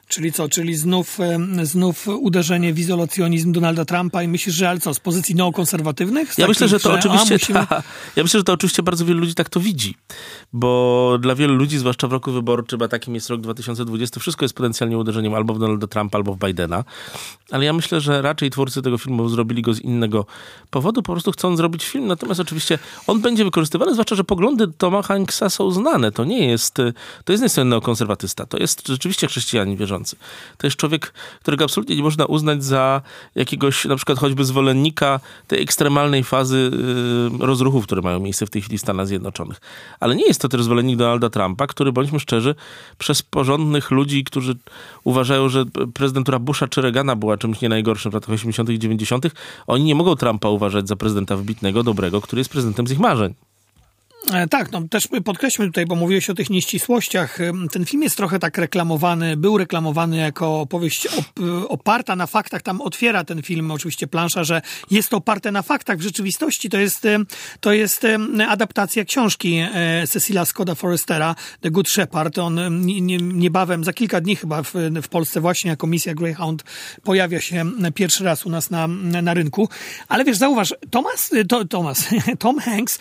[0.09, 1.19] Czyli co, czyli znów,
[1.63, 6.39] znów uderzenie w izolacjonizm Donalda Trumpa i myślisz, że ale co, z pozycji neokonserwatywnych?
[6.39, 7.67] Ja myślę, że to oczywiście, a, musimy...
[7.67, 7.83] ta,
[8.17, 9.95] ja myślę, że to oczywiście bardzo wielu ludzi tak to widzi,
[10.53, 14.55] bo dla wielu ludzi, zwłaszcza w roku wyborczym, a takim jest rok 2020, wszystko jest
[14.55, 16.85] potencjalnie uderzeniem albo w Donalda Trumpa, albo w Bidena,
[17.51, 20.27] ale ja myślę, że raczej twórcy tego filmu zrobili go z innego
[20.71, 25.03] powodu, po prostu chcą zrobić film, natomiast oczywiście on będzie wykorzystywany, zwłaszcza, że poglądy Toma
[25.03, 26.75] Hanksa są znane, to nie jest,
[27.25, 30.17] to jest nie neokonserwatysta, to jest rzeczywiście chrześcijanin wierzący.
[30.59, 33.03] To jest człowiek, którego absolutnie nie można uznać za
[33.35, 36.71] jakiegoś na przykład choćby zwolennika tej ekstremalnej fazy
[37.41, 39.61] yy, rozruchów, które mają miejsce w tej chwili w Stanach Zjednoczonych.
[40.01, 42.55] Ale nie jest to też zwolennik Donalda Trumpa, który, bądźmy szczerzy,
[42.99, 44.57] przez porządnych ludzi, którzy
[45.05, 48.71] uważają, że prezydentura Busha czy Reagana była czymś nie najgorszym w latach 80.
[48.71, 49.27] i 90.,
[49.67, 53.35] oni nie mogą Trumpa uważać za prezydenta wybitnego, dobrego, który jest prezydentem z ich marzeń.
[54.33, 57.39] E, tak, no też podkreślmy tutaj, bo mówiłeś o tych nieścisłościach.
[57.73, 61.25] Ten film jest trochę tak reklamowany, był reklamowany jako opowieść op
[61.69, 62.63] oparta na faktach.
[62.63, 65.99] Tam otwiera ten film oczywiście plansza, że jest to oparte na faktach.
[65.99, 67.03] W rzeczywistości to jest,
[67.61, 68.07] to jest
[68.49, 72.39] adaptacja książki e, Cecilia Scotta Forestera, The Good Shepherd.
[72.39, 72.87] On
[73.21, 76.65] niebawem, za kilka dni chyba w, w Polsce właśnie jako misja Greyhound
[77.03, 78.89] pojawia się pierwszy raz u nas na,
[79.23, 79.69] na rynku.
[80.09, 82.09] Ale wiesz, zauważ, Thomas, to, Thomas,
[82.39, 82.99] Tom Hanks,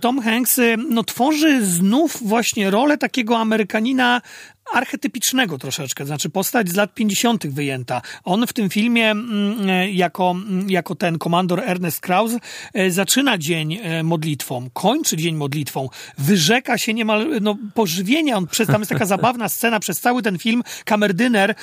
[0.00, 0.47] Tom Hanks
[0.90, 4.22] no, tworzy znów właśnie rolę takiego Amerykanina
[4.72, 7.46] archetypicznego troszeczkę, znaczy postać z lat 50.
[7.46, 8.02] wyjęta.
[8.24, 12.32] On w tym filmie mm, e, jako, mm, jako ten komandor Ernest Kraus
[12.74, 18.36] e, zaczyna dzień e, modlitwą, kończy dzień modlitwą, wyrzeka się niemal no, pożywienia.
[18.36, 20.62] On, przez, tam jest taka zabawna scena przez cały ten film.
[20.84, 21.54] Kamerdyner,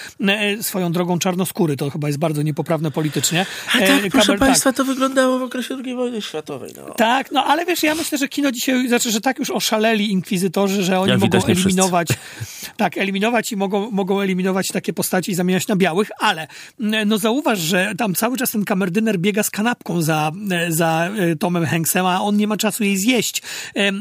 [0.62, 3.46] swoją drogą czarnoskóry, to chyba jest bardzo niepoprawne politycznie.
[3.70, 4.40] A tak, Kamer, proszę tak.
[4.40, 6.74] Państwa, to wyglądało w okresie II wojny światowej.
[6.78, 6.94] No.
[6.94, 10.84] Tak, no ale wiesz, ja myślę, że kino dzisiaj, znaczy, że tak już oszaleli inkwizytorzy,
[10.84, 12.08] że oni ja mogą eliminować
[12.78, 16.48] tak, eliminować i mogą, mogą eliminować takie postaci i zamieniać na białych, ale
[16.80, 21.10] mm, no zauważ, że tam cały czas ten kamerdyner biega z kanapką za, e, za
[21.18, 23.42] e, Tomem Hanksem, a on nie ma czasu jej zjeść.
[23.76, 23.92] E,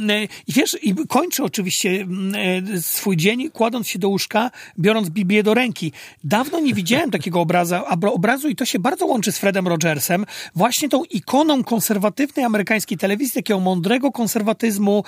[0.46, 5.54] I wiesz, i kończy oczywiście mm, swój dzień kładąc się do łóżka, biorąc Biblię do
[5.54, 5.92] ręki.
[6.24, 7.74] Dawno nie widziałem takiego obrazu,
[8.12, 13.34] obrazu i to się bardzo łączy z Fredem Rogersem, właśnie tą ikoną konserwatywnej amerykańskiej telewizji,
[13.34, 15.04] takiego mądrego konserwatyzmu,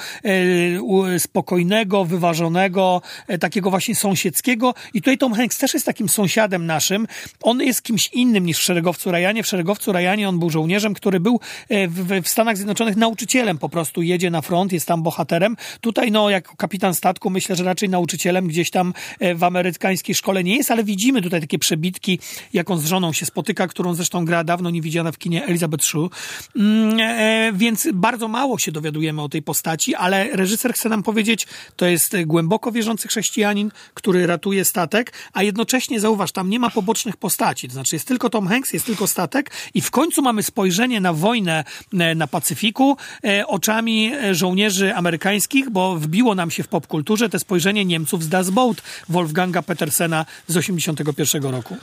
[1.19, 3.03] spokojnego, wyważonego,
[3.41, 7.07] takiego właśnie sąsiedzkiego i tutaj Tom Hanks też jest takim sąsiadem naszym.
[7.43, 9.43] On jest kimś innym niż w Szeregowcu Rajanie.
[9.43, 13.69] W Szeregowcu Rajanie on był żołnierzem, który był e, w, w Stanach Zjednoczonych nauczycielem po
[13.69, 15.57] prostu, jedzie na front, jest tam bohaterem.
[15.81, 20.45] Tutaj no, jako kapitan statku myślę, że raczej nauczycielem gdzieś tam e, w amerykańskiej szkole
[20.45, 22.19] nie jest, ale widzimy tutaj takie przebitki,
[22.53, 25.85] jak on z żoną się spotyka, którą zresztą gra dawno nie widziana w kinie Elizabeth
[25.85, 26.11] Shue.
[26.57, 31.47] Mm, e, więc bardzo mało się dowiadujemy o tej postaci, ale reżyser chce nam powiedzieć,
[31.77, 33.56] to jest głęboko wierzący chrześcijanin,
[33.95, 37.69] który ratuje statek, a jednocześnie zauważ, tam nie ma pobocznych postaci.
[37.69, 41.13] To znaczy jest tylko Tom Hanks, jest tylko statek i w końcu mamy spojrzenie na
[41.13, 47.29] wojnę e, na Pacyfiku e, oczami e, żołnierzy amerykańskich, bo wbiło nam się w popkulturze
[47.29, 51.77] te spojrzenie Niemców z Das Boot Wolfganga Petersena z 81 roku.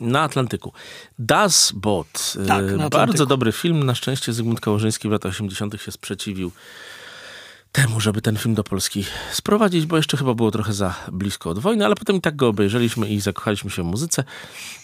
[0.00, 0.72] Na Atlantyku.
[1.18, 2.34] Das Boot.
[2.48, 2.88] Tak.
[2.90, 3.86] Bardzo dobry film.
[3.86, 5.82] Na szczęście Zygmunt Kałużyński w latach 80.
[5.82, 6.52] się sprzeciwił
[7.72, 11.58] temu, żeby ten film do Polski sprowadzić, bo jeszcze chyba było trochę za blisko od
[11.58, 14.24] wojny, ale potem i tak go obejrzeliśmy i zakochaliśmy się w muzyce.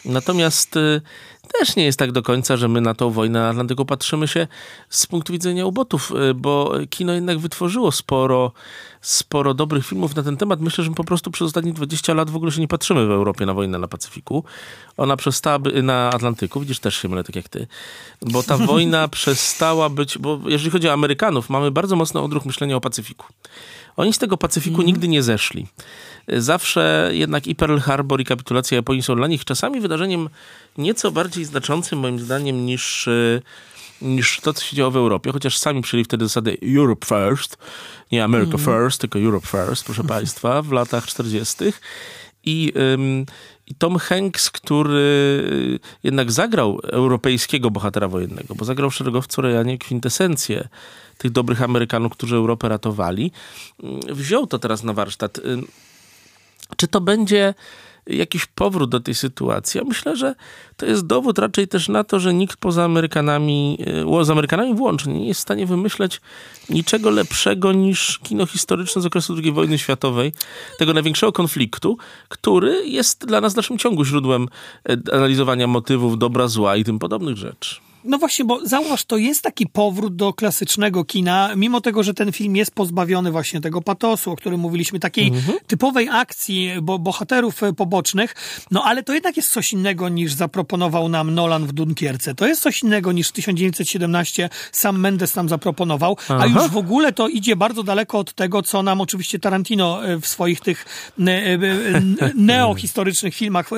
[0.05, 1.01] Natomiast y,
[1.49, 4.47] też nie jest tak do końca, że my na tą wojnę na Atlantyku patrzymy się
[4.89, 8.53] z punktu widzenia ubotów, y, bo kino jednak wytworzyło sporo,
[9.01, 10.61] sporo dobrych filmów na ten temat.
[10.61, 13.11] Myślę, że my po prostu przez ostatnie 20 lat w ogóle się nie patrzymy w
[13.11, 14.45] Europie na wojnę na Pacyfiku.
[14.97, 17.67] Ona przestała by, na Atlantyku, widzisz, też się mylę tak jak ty,
[18.23, 22.77] bo ta wojna przestała być, bo jeżeli chodzi o Amerykanów, mamy bardzo mocny odruch myślenia
[22.77, 23.27] o Pacyfiku.
[23.97, 24.87] Oni z tego Pacyfiku Mhm.
[24.87, 25.67] nigdy nie zeszli.
[26.37, 30.29] Zawsze jednak i Pearl Harbor i kapitulacja Japonii są dla nich czasami wydarzeniem
[30.79, 33.43] nieco bardziej znaczącym moim zdaniem niż, y,
[34.03, 37.59] niż to, co się działo w Europie, chociaż sami przyjęli wtedy zasadę Europe first,
[38.13, 38.83] nie America Mhm.
[38.83, 41.57] first, tylko Europe first, proszę państwa, w latach 40.
[42.45, 43.27] I, ym,
[43.67, 50.69] I Tom Hanks, który jednak zagrał europejskiego bohatera wojennego, bo zagrał w Szeregowcu Rejanie kwintesencję
[51.19, 53.33] tych dobrych Amerykanów, którzy Europę ratowali,
[53.85, 55.41] ym, wziął to teraz na warsztat.
[56.77, 57.55] Czy to będzie
[58.07, 59.79] jakiś powrót do tej sytuacji?
[59.79, 60.35] Ja myślę, że
[60.77, 63.79] to jest dowód raczej też na to, że nikt poza Amerykanami,
[64.21, 66.21] e, z Amerykanami włącznie, nie jest w stanie wymyśleć
[66.71, 70.33] niczego lepszego niż kino historyczne z okresu II wojny światowej,
[70.79, 74.49] tego największego konfliktu, który jest dla nas w naszym ciągu źródłem
[74.89, 77.88] e, analizowania motywów dobra, zła i tym podobnych rzeczy.
[78.05, 82.33] No właśnie, bo zauważ, to jest taki powrót do klasycznego kina, mimo tego, że ten
[82.33, 85.33] film jest pozbawiony właśnie tego patosu, o którym mówiliśmy, takiej
[85.67, 88.35] typowej akcji bo, bohaterów e, pobocznych,
[88.71, 92.35] no ale to jednak jest coś innego niż zaproponował nam Nolan w Dunkierce.
[92.35, 96.47] To jest coś innego niż 1917 sam Mendes nam zaproponował, a Aha.
[96.47, 100.27] już w ogóle to idzie bardzo daleko od tego, co nam oczywiście Tarantino e, w
[100.27, 100.87] swoich tych
[101.19, 101.59] e,
[102.35, 103.71] neohistorycznych filmach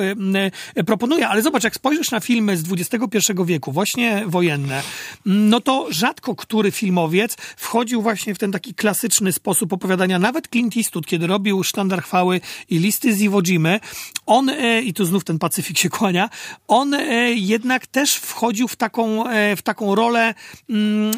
[0.85, 1.27] proponuje.
[1.27, 4.83] Ale zobacz, jak spojrzysz na filmy z XXI wieku, właśnie wojenne,
[5.25, 10.19] no to rzadko który filmowiec wchodził właśnie w ten taki klasyczny sposób opowiadania.
[10.19, 13.79] Nawet Clint Eastwood, kiedy robił Sztandar Chwały i listy z Iwo Jimy,
[14.25, 16.29] on, e, i tu znów ten Pacyfik się kłania,
[16.67, 20.33] on e, jednak też wchodził w taką, e, w taką rolę
[20.69, 21.11] mm,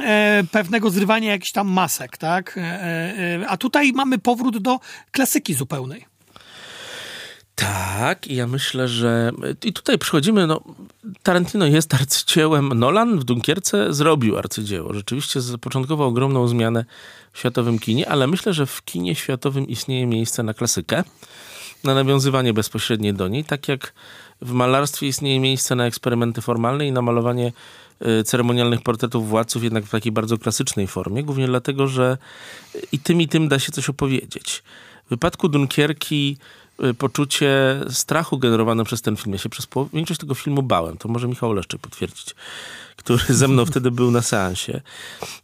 [0.51, 2.59] pewnego zrywania jakichś tam masek, tak?
[3.47, 4.79] A tutaj mamy powrót do
[5.11, 6.12] klasyki zupełnej.
[7.55, 9.31] Tak, i ja myślę, że.
[9.63, 10.47] I tutaj przychodzimy.
[10.47, 10.61] No,
[11.23, 12.79] Tarantino jest arcydziełem.
[12.79, 14.93] Nolan w Dunkierce zrobił arcydzieło.
[14.93, 16.85] Rzeczywiście zapoczątkował ogromną zmianę
[17.33, 21.03] w światowym kinie, ale myślę, że w kinie światowym istnieje miejsce na klasykę,
[21.83, 23.93] na nawiązywanie bezpośrednie do niej, tak jak
[24.41, 27.51] w malarstwie istnieje miejsce na eksperymenty formalne i na malowanie
[28.19, 32.17] y, ceremonialnych portretów władców, jednak w takiej bardzo klasycznej formie, głównie dlatego, że
[32.91, 34.63] i tym i tym da się coś opowiedzieć.
[35.05, 36.37] W wypadku Dunkierki
[36.97, 39.33] poczucie strachu generowane przez ten film.
[39.33, 40.97] Ja się przez większość tego filmu bałem.
[40.97, 42.35] To może Michał Leszczyk potwierdzić,
[42.95, 44.81] który ze mną wtedy był na seansie.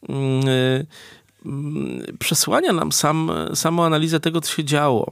[0.10, 0.86] Mm, y,
[1.46, 5.12] mm, Przesłania nam sam, samą analizę tego, co się działo.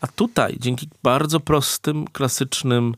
[0.00, 2.94] A tutaj, dzięki bardzo prostym, klasycznym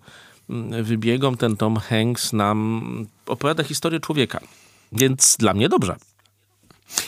[0.51, 2.83] mm, wybiegom, ten Tom Hanks nam
[3.27, 4.41] opowiada historię człowieka.
[4.93, 5.97] Więc dla mnie dobrze.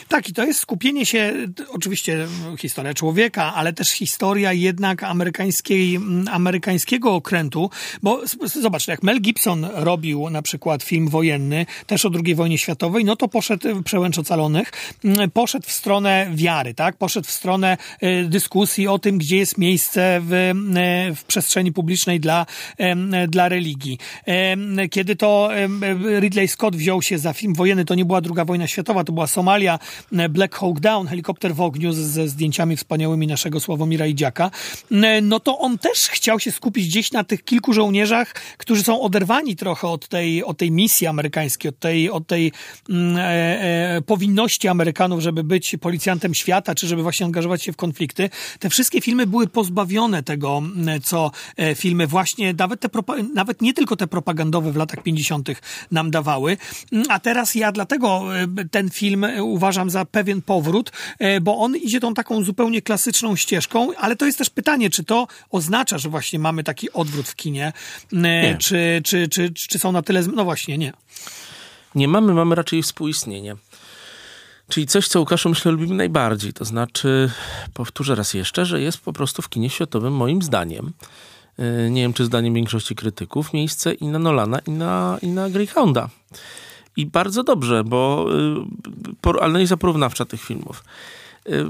[0.08, 1.32] Tak, i to jest skupienie się,
[1.68, 2.26] oczywiście
[2.58, 7.70] historia człowieka, ale też historia jednak amerykańskiej, amerykańskiego okrętu,
[8.02, 13.04] bo zobacz, jak Mel Gibson robił na przykład film wojenny, też o II wojnie światowej,
[13.04, 14.72] no to poszedł Przełęcz Ocalonych,
[15.32, 20.20] poszedł w stronę wiary, tak, poszedł w stronę e, dyskusji o tym, gdzie jest miejsce
[20.20, 20.54] w, e,
[21.14, 22.46] w przestrzeni publicznej dla,
[23.28, 23.98] dla religii.
[24.90, 25.50] Kiedy to
[26.20, 29.26] Ridley Scott wziął się za film wojenny, to nie była II wojna światowa, to była
[29.26, 29.71] Somalia,
[30.30, 34.50] Black Hawk Down, helikopter w ogniu ze zdjęciami wspaniałymi naszego Sławomira Idziaka,
[35.22, 39.56] no to on też chciał się skupić gdzieś na tych kilku żołnierzach, którzy są oderwani
[39.56, 42.52] trochę od tej, od tej misji amerykańskiej, od tej, od tej
[42.88, 43.22] mm, e,
[43.96, 48.30] e, powinności Amerykanów, żeby być policjantem świata, czy żeby właśnie angażować się w konflikty.
[48.58, 50.62] Te wszystkie filmy były pozbawione tego,
[51.04, 52.88] co e, filmy właśnie, nawet, te,
[53.34, 55.48] nawet nie tylko te propagandowe w latach 50.
[55.90, 56.56] nam dawały.
[56.92, 61.76] Mm, a teraz ja dlatego e, ten film uważam za pewien powrót, e, bo on
[61.76, 66.08] idzie tą taką zupełnie klasyczną ścieżką, ale to jest też pytanie, czy to oznacza, że
[66.08, 67.72] właśnie mamy taki odwrót w kinie,
[68.58, 70.22] czy, czy, czy, czy są na tyle...
[70.22, 70.92] No właśnie, nie.
[71.94, 73.56] Nie mamy, mamy raczej współistnienie.
[74.68, 76.52] Czyli coś, co Łukaszu myślę lubimy najbardziej.
[76.52, 77.30] To znaczy,
[77.74, 80.92] powtórzę raz jeszcze, że jest po prostu w kinie światowym moim zdaniem,
[81.58, 85.50] y, nie wiem czy zdaniem większości krytyków, miejsce i na Nolana i na, i na
[85.50, 86.08] Greyhounda.
[86.96, 88.26] I bardzo dobrze, bo
[89.26, 90.84] y, analiza porównawcza tych filmów
[91.48, 91.66] y,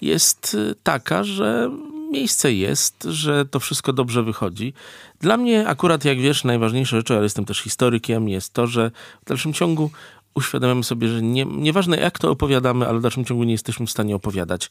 [0.00, 1.70] jest taka, że
[2.10, 4.72] miejsce jest, że to wszystko dobrze wychodzi.
[5.20, 8.90] Dla mnie akurat, jak wiesz, najważniejsza rzecz, ale jestem też historykiem, jest to, że
[9.24, 9.90] w dalszym ciągu
[10.34, 13.90] uświadamiamy sobie, że nie, nieważne jak to opowiadamy, ale w dalszym ciągu nie jesteśmy w
[13.90, 14.70] stanie opowiadać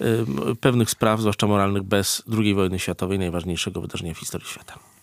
[0.00, 0.26] y,
[0.60, 4.95] pewnych spraw, zwłaszcza moralnych, bez II wojny światowej, najważniejszego wydarzenia w historii świata.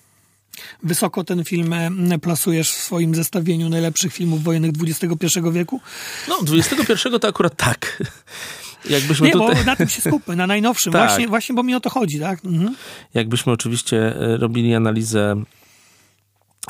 [0.84, 5.82] Wysoko ten film e, plasujesz w swoim zestawieniu najlepszych filmów wojennych XXI wieku?
[6.28, 8.04] No, XXI to akurat tak.
[8.90, 9.56] Jakbyśmy nie, tutaj...
[9.56, 10.94] bo na tym się skupmy, na najnowszym.
[10.94, 11.10] tak.
[11.10, 12.46] właśnie, właśnie, bo mi o to chodzi, tak?
[12.46, 12.76] Mhm.
[13.14, 15.44] Jakbyśmy oczywiście e, robili analizę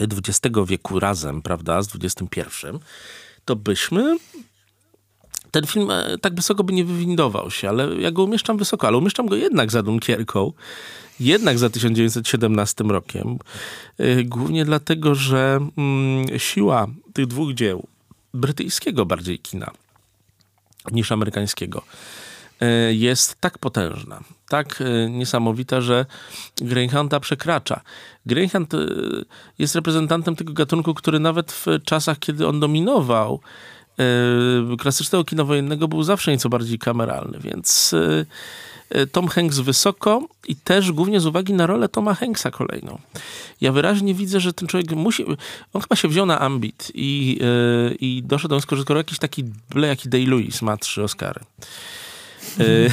[0.02, 2.42] XX wieku razem, prawda, z XXI,
[3.46, 4.18] to byśmy
[5.54, 8.98] ten film e, tak wysoko by nie wywindował się, ale ja go umieszczam wysoko, ale
[8.98, 10.54] umieszczam go jednak za Dunkierką,
[11.20, 13.40] jednak za 1917 rokiem.
[13.98, 17.88] E, głównie dlatego, że mm, siła tych dwóch dzieł,
[18.34, 19.72] brytyjskiego bardziej kina
[20.92, 21.82] niż amerykańskiego,
[22.62, 26.06] e, jest tak potężna, tak niesamowita, że
[26.56, 27.82] Greyhounda przekracza.
[28.26, 28.74] Greyhound
[29.60, 33.40] jest reprezentantem tego gatunku, który nawet w czasach, kiedy on dominował,
[34.80, 37.96] klasycznego kina wojennego był zawsze nieco bardziej kameralny, więc
[39.12, 43.00] Tom Hanks wysoko i też głównie z uwagi na rolę Toma Hanksa kolejną.
[43.62, 45.26] Ja wyraźnie widzę, że ten człowiek musi...
[45.74, 47.40] On chyba się wziął na ambit i,
[48.00, 51.40] i doszedł do wniosku, że skoro jakiś taki byle jaki Day-Lewis ma trzy Oscary,
[52.60, 52.90] Y,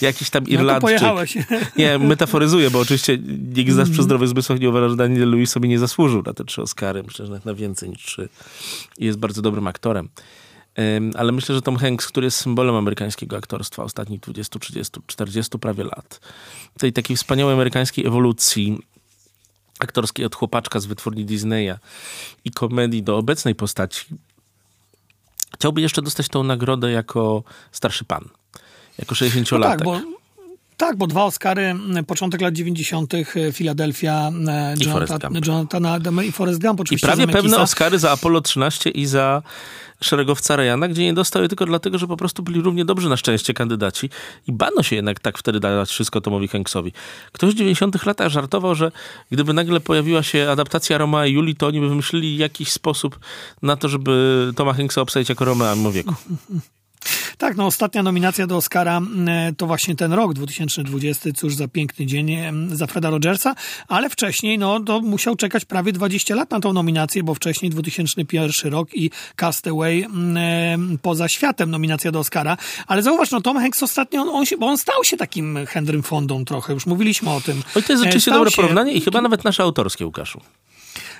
[0.06, 1.00] jakiś tam Irlandczyk.
[1.00, 1.14] No
[1.76, 3.18] nie, metaforyzuję, bo oczywiście
[3.54, 6.34] nikt z nas przy zdrowych zmysłach nie uważa, że Daniel Lewis sobie nie zasłużył na
[6.34, 7.02] te trzy Oscary.
[7.02, 8.28] Myślę, że na więcej niż trzy.
[8.98, 10.08] I jest bardzo dobrym aktorem.
[11.14, 15.84] Ale myślę, że Tom Hanks, który jest symbolem amerykańskiego aktorstwa ostatnich 20, 30, 40 prawie
[15.84, 16.20] lat,
[16.78, 18.78] tej takiej wspaniałej amerykańskiej ewolucji
[19.78, 21.74] aktorskiej od chłopaczka z wytwórni Disneya
[22.44, 24.06] i komedii do obecnej postaci,
[25.54, 28.28] chciałby jeszcze dostać tą nagrodę jako starszy pan.
[28.98, 29.58] Jako 60-latek.
[29.58, 30.00] No tak, bo,
[30.76, 31.74] tak, bo dwa Oscary,
[32.06, 33.12] początek lat 90.,
[33.52, 34.30] Filadelfia,
[34.80, 36.80] Jonathan, Jonathana Adama i Forrest Gump.
[36.80, 39.42] Oczywiście I prawie pewne Oscary za Apollo 13 i za
[40.00, 43.16] szeregowca Ryana, gdzie nie dostał je tylko dlatego, że po prostu byli równie dobrzy na
[43.16, 44.10] szczęście kandydaci
[44.48, 46.92] i bano się jednak tak wtedy dawać wszystko Tomowi Hanksowi.
[47.32, 48.92] Ktoś w 90 latach żartował, że
[49.30, 53.18] gdyby nagle pojawiła się adaptacja Romea i Julii, to oni by wymyślili jakiś sposób
[53.62, 56.14] na to, żeby Toma Hanksa obsadzić jako Romea mimo wieku.
[57.38, 62.06] Tak, no ostatnia nominacja do Oscara mm, to właśnie ten rok 2020, cóż za piękny
[62.06, 63.54] dzień mm, za Freda Rogersa,
[63.88, 68.72] ale wcześniej no to musiał czekać prawie 20 lat na tą nominację, bo wcześniej 2001
[68.72, 74.22] rok i Castaway mm, poza światem nominacja do Oscara, ale zauważ, no Tom Hanks ostatnio,
[74.22, 77.62] on, on się, bo on stał się takim Henrym Fondą trochę, już mówiliśmy o tym.
[77.76, 78.56] Oj, to jest rzeczywiście dobre się...
[78.56, 80.40] porównanie i chyba nawet nasze autorskie, Łukaszu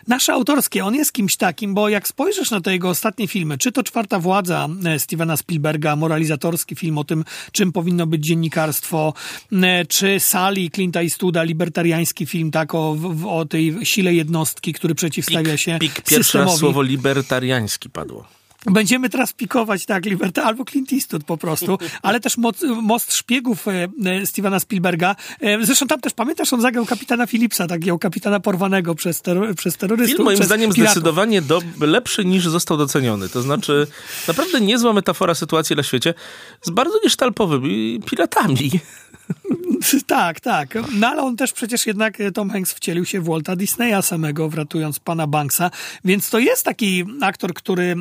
[0.06, 3.72] nasze autorskie, on jest kimś takim, bo jak spojrzysz na te jego ostatnie filmy, czy
[3.72, 9.14] to Czwarta Władza e, Stevena Spielberga, moralizatorski film o tym, czym powinno być dziennikarstwo,
[9.52, 15.52] e, czy Sali Clint'a Eastwooda, libertariański film, tak, o, o tej sile jednostki, który przeciwstawia
[15.52, 16.50] pik, się pik, systemowi.
[16.50, 18.35] raz słowo libertariański padło.
[18.70, 23.68] Będziemy teraz pikować, tak, Liberty albo Clint Eastwood po prostu, ale też Most, most Szpiegów
[23.68, 25.16] e, e, Stevena Spielberga.
[25.40, 29.76] E, zresztą tam też, pamiętasz, on zagrał kapitana Philipsa, takiego kapitana porwanego przez, terro, przez
[29.76, 30.16] terrorystów.
[30.16, 30.92] Film moim zdaniem piratów.
[30.92, 33.28] zdecydowanie do, lepszy niż został doceniony.
[33.28, 33.86] To znaczy,
[34.28, 36.14] naprawdę niezła metafora sytuacji na świecie
[36.62, 38.70] z bardzo niesztalpowymi piratami.
[40.06, 40.74] Tak, tak.
[40.92, 44.48] No ale on też przecież jednak e, Tom Hanks wcielił się w Walta Disneya samego,
[44.48, 45.70] wratując pana Banksa,
[46.04, 47.96] więc to jest taki aktor, który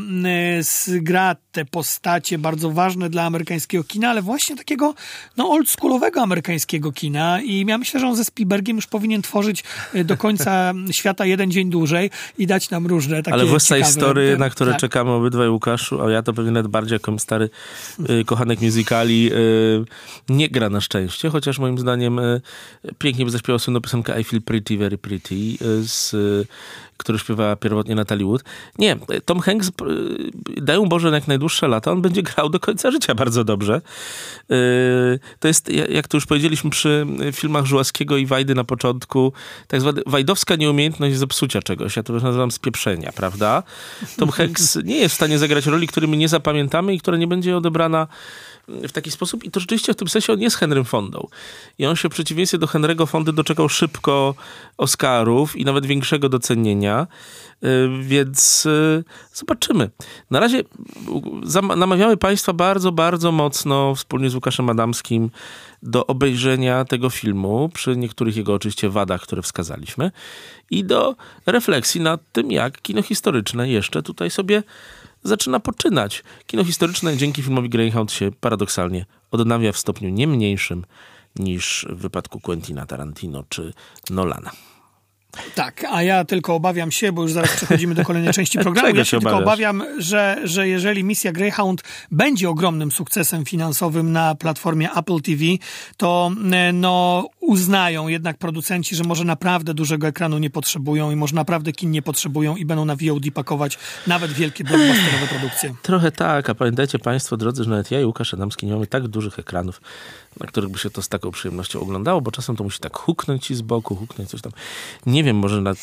[0.60, 4.94] e, gra te postacie bardzo ważne dla amerykańskiego kina, ale właśnie takiego
[5.38, 9.64] no, oldschoolowego amerykańskiego kina i ja myślę, że on ze Spielbergiem już powinien tworzyć
[9.94, 14.38] e, do końca świata jeden dzień dłużej i dać nam różne takie Ale West Side
[14.38, 14.82] na które tak.
[14.82, 17.50] czekamy obydwaj Łukaszu, a ja to pewnie nawet bardziej jako stary
[18.10, 19.86] y, kochanek musicali y,
[20.30, 22.42] nie gra na szczęście, chociaż moim zdaniem y,
[22.98, 25.36] pięknie by zaśpiewał słynną piosenkę I Feel Pretty, Very Pretty,
[25.82, 26.16] z,
[26.98, 28.44] który śpiewała pierwotnie Natalie Wood.
[28.80, 29.72] Nie, Tom Hanks, y,
[30.62, 33.82] daj mu Boże jak najdłuższe lata, on będzie grał do końca życia bardzo dobrze.
[34.52, 39.34] Y, to jest, ja- jak to już powiedzieliśmy przy filmach Żułaskiego i Wajdy na początku,
[39.68, 41.96] tak zwana wajdowska nieumiejętność zepsucia czegoś.
[41.96, 43.64] Ja to już nazywam spieprzenia, prawda?
[44.18, 47.28] Tom Hanks nie jest w stanie zagrać roli, której my nie zapamiętamy i która nie
[47.28, 48.08] będzie odebrana
[48.68, 49.44] w taki sposób.
[49.44, 51.28] I to rzeczywiście w tym sensie on jest Henrym Fondą.
[51.78, 54.36] I on się w przeciwieństwie do Henry'ego Fondy doczekał szybko
[54.78, 57.08] Oscarów i nawet większego docenienia.
[57.64, 59.04] Y, Więc y,
[59.34, 59.90] zobaczymy.
[60.32, 65.30] Na razie y, namawiamy Państwa bardzo, bardzo mocno wspólnie z Łukaszem Adamskim
[65.84, 70.12] do obejrzenia tego filmu, przy niektórych jego oczywiście wadach, które wskazaliśmy,
[70.72, 74.64] i do refleksji nad tym, jak kino historyczne jeszcze tutaj sobie
[75.26, 76.24] zaczyna poczynać.
[76.48, 80.86] Kino historyczne dzięki filmowi Greyhound się paradoksalnie odnawia w stopniu nie mniejszym
[81.36, 83.74] niż w wypadku Quentina Tarantino czy
[84.10, 84.52] Nolana.
[85.56, 88.88] Tak, a ja tylko obawiam się, bo już zaraz przechodzimy do kolejnej części programu.
[88.88, 94.12] Czego ja się się tylko obawiam, że, że jeżeli misja Greyhound będzie ogromnym sukcesem finansowym
[94.12, 95.44] na platformie Apple TV,
[95.98, 101.36] to e, no, uznają jednak producenci, że może naprawdę dużego ekranu nie potrzebują i może
[101.36, 103.78] naprawdę kin nie potrzebują i będą na VOD pakować
[104.08, 105.76] nawet wielkie blockbusterowe produkcje.
[105.82, 109.08] Trochę tak, a pamiętajcie Państwo, drodzy, że nawet ja i Łukasz Adamski nie mamy tak
[109.08, 109.82] dużych ekranów,
[110.40, 113.46] na których by się to z taką przyjemnością oglądało, bo czasem to musi tak huknąć
[113.46, 114.52] ci z boku, huknąć coś tam.
[115.06, 115.74] Nie wiem, może na,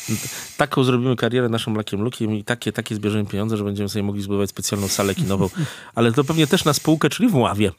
[0.57, 4.21] taką zrobimy karierę naszym Lakiem Lukiem i takie, takie zbierzemy pieniądze, że będziemy sobie mogli
[4.21, 5.49] zbudować specjalną salę kinową,
[5.95, 7.71] ale to pewnie też na spółkę, czyli w Mławie.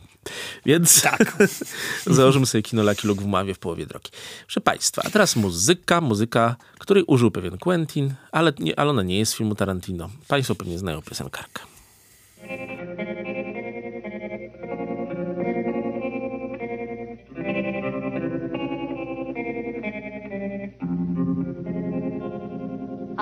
[0.67, 1.37] Więc tak.
[2.07, 4.11] założymy sobie kino Lucky Luke w Mławie w połowie drogi.
[4.47, 9.19] Proszę Państwa, a teraz muzyka, muzyka, której użył pewien Quentin, ale, nie, ale ona nie
[9.19, 10.11] jest z filmu Tarantino.
[10.29, 11.63] Państwo pewnie znają piosenkarkę.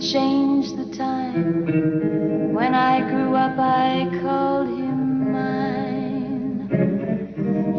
[0.00, 2.54] Changed the time.
[2.54, 6.68] When I grew up, I called him mine.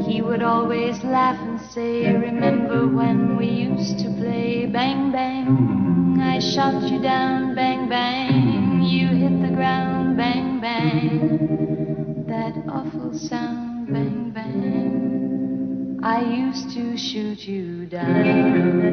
[0.06, 6.20] He would always laugh and say, Remember when we used to play bang bang?
[6.22, 8.82] I shot you down, bang bang.
[8.82, 12.26] You hit the ground, bang bang.
[12.28, 16.00] That awful sound, bang bang.
[16.04, 18.90] I used to shoot you down.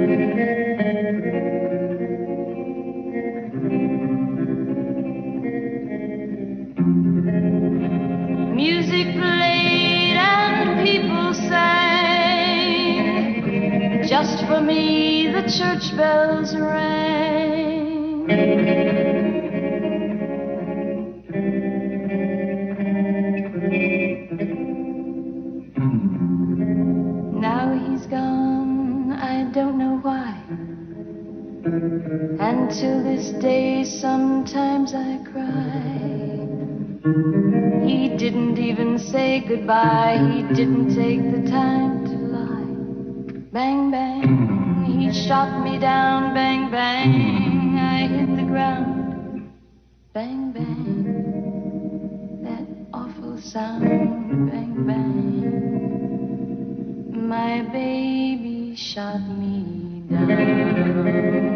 [14.47, 18.26] For me, the church bells rang.
[27.40, 30.42] Now he's gone, I don't know why.
[32.38, 36.47] And till this day, sometimes I cry.
[37.84, 40.18] He didn't even say goodbye.
[40.32, 41.95] He didn't take the time to.
[43.57, 44.84] Bang, bang.
[44.84, 46.34] He shot me down.
[46.34, 47.78] Bang, bang.
[47.78, 49.50] I hit the ground.
[50.12, 52.42] Bang, bang.
[52.44, 53.80] That awful sound.
[54.50, 56.28] Bang, bang.
[57.26, 61.46] My baby shot me down.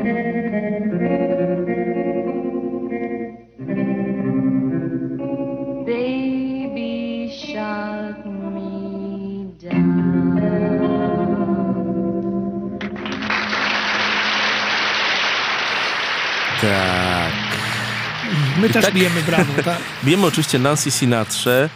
[18.61, 19.78] My też tak- bijemy brawo, tak?
[20.04, 21.68] Wiemy oczywiście Nancy Sinatrze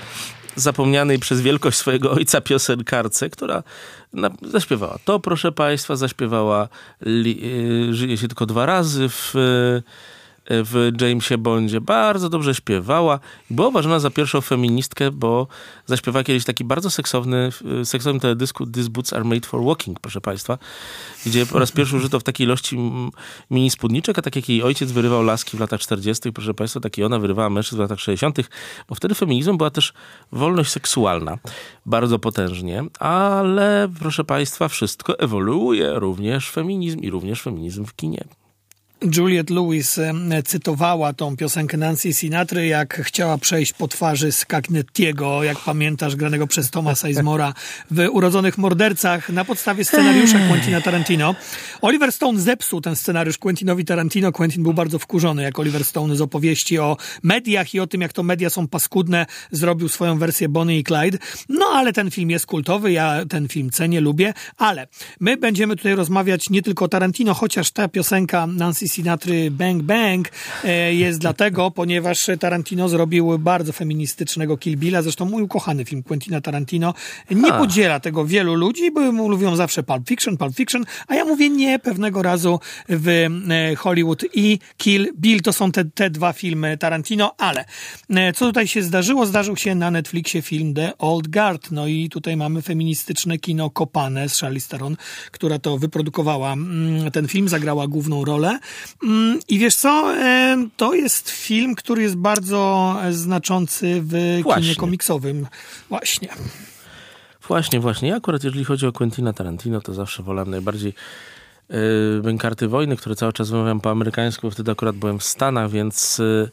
[0.57, 3.62] zapomnianej przez wielkość swojego ojca piosenkarce, która
[4.43, 4.99] zaśpiewała.
[5.05, 6.68] To, proszę Państwa, zaśpiewała
[7.07, 9.35] y, Żyje się tylko dwa razy w
[10.51, 11.80] w Jamesie Bondzie.
[11.80, 13.20] Bardzo dobrze śpiewała
[13.51, 15.47] i była uważana za pierwszą feministkę, bo
[15.86, 17.51] zaśpiewała kiedyś taki bardzo seksowny,
[17.84, 20.59] seksowny teledysku These Boots Are Made for Walking, proszę Państwa,
[21.26, 22.78] gdzie po raz pierwszy użyto w takiej ilości
[23.51, 26.99] mini spódniczek, a tak jak jej ojciec wyrywał laski w latach 40., proszę Państwa, tak
[26.99, 28.38] i ona wyrywała mężczyzn w latach 60.,
[28.88, 29.92] bo wtedy feminizmem była też
[30.32, 31.38] wolność seksualna,
[31.86, 38.24] bardzo potężnie, ale proszę Państwa, wszystko ewoluuje, również feminizm i również feminizm w kinie.
[39.13, 40.01] Juliette Lewis
[40.45, 46.71] cytowała tą piosenkę Nancy Sinatry, jak chciała przejść po twarzy Skagnettiego, jak pamiętasz, granego przez
[46.71, 47.55] Thomasa Sizemora
[47.91, 51.35] w Urodzonych Mordercach na podstawie scenariusza Quentina Tarantino.
[51.83, 54.33] Oliver Stone zepsuł ten scenariusz Quentinowi Tarantino.
[54.33, 58.13] Quentin był bardzo wkurzony, jak Oliver Stone z opowieści o mediach i o tym, jak
[58.13, 61.19] to media są paskudne, zrobił swoją wersję Bonnie i Clyde.
[61.49, 64.87] No ale ten film jest kultowy, ja ten film cenię, lubię, ale
[65.21, 70.28] my będziemy tutaj rozmawiać nie tylko o Tarantino, chociaż ta piosenka Nancy Sinatry Bang Bang
[70.64, 75.03] e, jest dlatego, ponieważ Tarantino zrobił bardzo feministycznego Kill Billa.
[75.03, 76.95] Zresztą mój ukochany film Quentina Tarantino
[77.30, 81.51] nie podziela tego wielu ludzi, bo mówią zawsze Pulp Fiction, Pulp Fiction, a ja mówię
[81.51, 85.42] nie pewnego razu w e, Hollywood i Kill Bill.
[85.42, 87.64] To są te, te dwa filmy Tarantino, ale
[88.11, 89.26] e, co tutaj się zdarzyło?
[89.26, 91.70] Zdarzył się na Netflixie film The Old Guard.
[91.70, 94.97] No i tutaj mamy feministyczne kino Kopane z Charlize Theron,
[95.30, 98.59] która to wyprodukowała mm, ten film, zagrała główną rolę.
[99.03, 100.12] Mm, I wiesz co?
[100.77, 104.62] To jest film, który jest bardzo znaczący w właśnie.
[104.62, 105.47] kinie komiksowym.
[105.89, 106.29] Właśnie.
[107.49, 108.09] Właśnie, właśnie.
[108.09, 110.95] Ja akurat jeżeli chodzi o Quentina Tarantino, to zawsze wolałem najbardziej
[112.25, 116.18] yy, karty wojny, które cały czas wymawiam po amerykańsku, wtedy akurat byłem w Stanach, więc,
[116.18, 116.51] yy,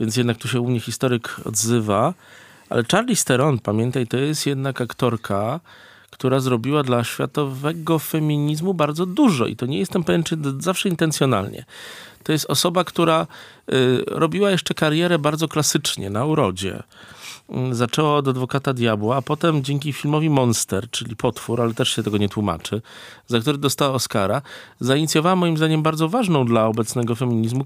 [0.00, 2.14] więc jednak tu się u mnie historyk odzywa.
[2.68, 5.60] Ale Charlie Theron, pamiętaj, to jest jednak aktorka,
[6.10, 11.64] która zrobiła dla światowego feminizmu bardzo dużo i to nie jestem pewien, czy zawsze intencjonalnie.
[12.22, 13.26] To jest osoba, która
[13.72, 16.82] y, robiła jeszcze karierę bardzo klasycznie na urodzie.
[17.50, 22.02] Mm, zaczęła od adwokata diabła, a potem dzięki filmowi Monster, czyli Potwór, ale też się
[22.02, 22.82] tego nie tłumaczy,
[23.26, 24.42] za który dostała Oscara,
[24.80, 27.64] zainicjowała moim zdaniem bardzo ważną dla obecnego feminizmu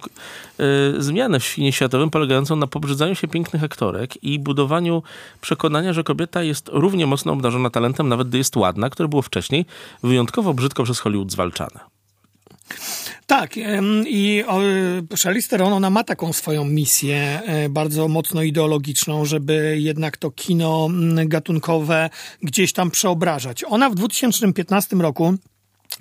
[0.59, 0.66] yy,
[1.03, 5.03] zmianę w filmie światowym polegającą na pobrzydzaniu się pięknych aktorek i budowaniu
[5.41, 9.66] przekonania, że kobieta jest równie mocno obdarzona talentem, nawet gdy jest ładna, które było wcześniej
[10.03, 11.80] wyjątkowo brzydko przez Hollywood zwalczane.
[13.26, 13.54] Tak,
[14.06, 14.44] i
[15.22, 20.88] Charlize Theron, ona ma taką swoją misję e, bardzo mocno ideologiczną, żeby jednak to kino
[21.26, 22.10] gatunkowe
[22.42, 23.64] gdzieś tam przeobrażać.
[23.64, 25.34] Ona w 2015 roku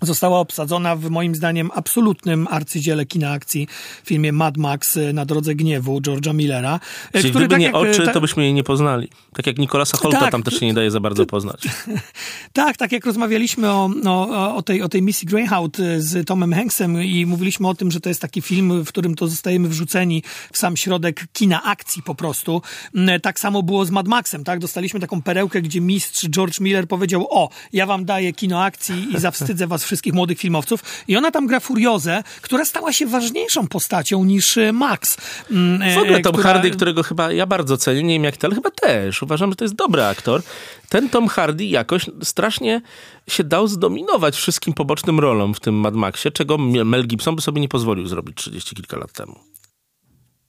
[0.05, 3.67] została obsadzona w moim zdaniem absolutnym arcydziele kina akcji
[4.03, 6.75] w filmie Mad Max y, na drodze gniewu George'a Millera.
[6.75, 8.13] Y, Czyli który, gdyby tak nie jak, oczy, ta...
[8.13, 9.09] to byśmy jej nie poznali.
[9.33, 11.61] Tak jak Nikolasa Holta tak, tam też się nie daje za bardzo poznać.
[12.53, 17.03] tak, tak jak rozmawialiśmy o, o, o, tej, o tej misji Greyhound z Tomem Hanksem
[17.03, 20.57] i mówiliśmy o tym, że to jest taki film, w którym to zostajemy wrzuceni w
[20.57, 22.61] sam środek kina akcji po prostu.
[22.95, 24.59] Mm, tak samo było z Mad Maxem, tak?
[24.59, 29.19] Dostaliśmy taką perełkę, gdzie mistrz George Miller powiedział, o, ja wam daję kino akcji i
[29.19, 30.83] zawstydzę was wszystkich młodych filmowców.
[31.07, 35.17] I ona tam gra Furiozę, która stała się ważniejszą postacią niż e, Max.
[35.51, 36.53] Mm, w ogóle Tom która...
[36.53, 39.23] Hardy, którego chyba ja bardzo cenię, nie wiem jak ty, ale chyba też.
[39.23, 40.41] Uważam, że to jest dobry aktor.
[40.89, 42.81] Ten Tom Hardy jakoś strasznie
[43.27, 47.61] się dał zdominować wszystkim pobocznym rolom w tym Mad Maxie, czego Mel Gibson by sobie
[47.61, 49.52] nie pozwolił zrobić 30 kilka lat temu.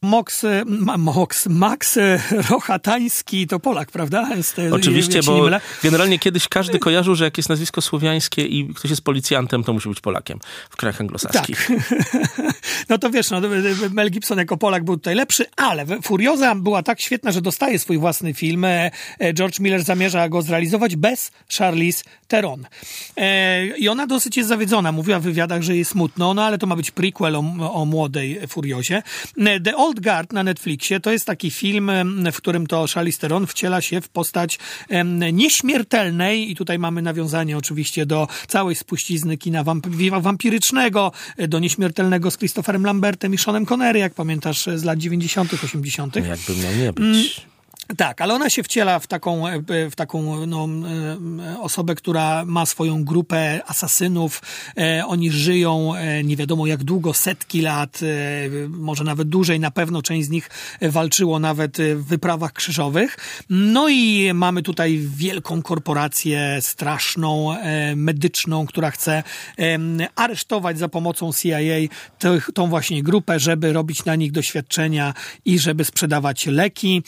[0.04, 0.42] Mox,
[0.98, 1.98] Mox, Max
[2.50, 4.28] Rochatański to Polak, prawda?
[4.36, 5.50] Jest, Oczywiście, bo
[5.82, 9.88] generalnie kiedyś każdy kojarzył, że jak jest nazwisko słowiańskie i ktoś jest policjantem, to musi
[9.88, 10.38] być Polakiem
[10.70, 11.68] w krajach anglosaskich.
[11.68, 12.54] Tak.
[12.88, 13.40] No to wiesz, no,
[13.90, 17.98] Mel Gibson jako Polak był tutaj lepszy, ale Furioza była tak świetna, że dostaje swój
[17.98, 18.64] własny film.
[18.64, 18.90] E,
[19.34, 22.66] George Miller zamierza go zrealizować bez Charlize Theron.
[23.16, 24.92] E, I ona dosyć jest zawiedzona.
[24.92, 28.40] Mówiła w wywiadach, że jest smutno, no ale to ma być prequel o, o młodej
[28.48, 29.02] Furiozie.
[29.38, 31.90] E, The Old Guard na Netflixie to jest taki film,
[32.32, 34.58] w którym to Charlize Theron wciela się w postać
[35.32, 39.64] nieśmiertelnej i tutaj mamy nawiązanie oczywiście do całej spuścizny kina
[40.20, 41.12] wampirycznego,
[41.48, 46.14] do nieśmiertelnego z Christopherem Lambertem i Seanem Connery, jak pamiętasz, z lat 90., 80.
[46.14, 47.46] No jakby miał nie być.
[47.96, 49.60] Tak, ale ona się wciela w taką, e,
[49.90, 50.68] w taką no,
[51.52, 54.42] e, osobę, która ma swoją grupę asasynów.
[54.76, 55.92] E, oni żyją
[56.24, 58.00] nie wiadomo jak długo, setki lat,
[58.68, 59.60] może nawet dłużej.
[59.60, 60.50] Na pewno część z nich
[60.82, 63.16] walczyło nawet w wyprawach krzyżowych.
[63.50, 67.56] No i mamy tutaj wielką korporację straszną,
[67.96, 69.22] medyczną, która chce
[70.16, 71.58] aresztować za pomocą CIA
[72.54, 75.14] tą właśnie grupę, żeby robić na nich doświadczenia
[75.44, 77.02] i żeby sprzedawać leki.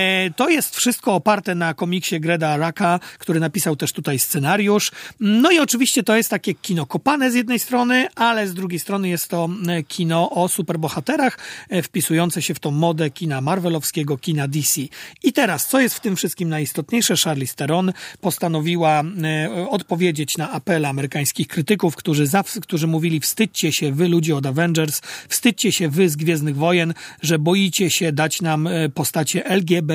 [0.00, 4.90] E, to jest wszystko oparte na komiksie Greda Araka, który napisał też tutaj scenariusz.
[5.20, 9.08] No i oczywiście to jest takie kino kopane z jednej strony, ale z drugiej strony
[9.08, 11.38] jest to e, kino o superbohaterach,
[11.68, 14.80] e, wpisujące się w tą modę kina marvelowskiego, kina DC.
[15.22, 17.14] I teraz, co jest w tym wszystkim najistotniejsze?
[17.16, 23.92] Charlize Theron postanowiła e, odpowiedzieć na apele amerykańskich krytyków, którzy, zawsze, którzy mówili wstydźcie się
[23.92, 28.66] wy ludzie od Avengers, wstydźcie się wy z Gwiezdnych Wojen, że boicie się dać nam
[28.66, 29.89] e, postacie LGBT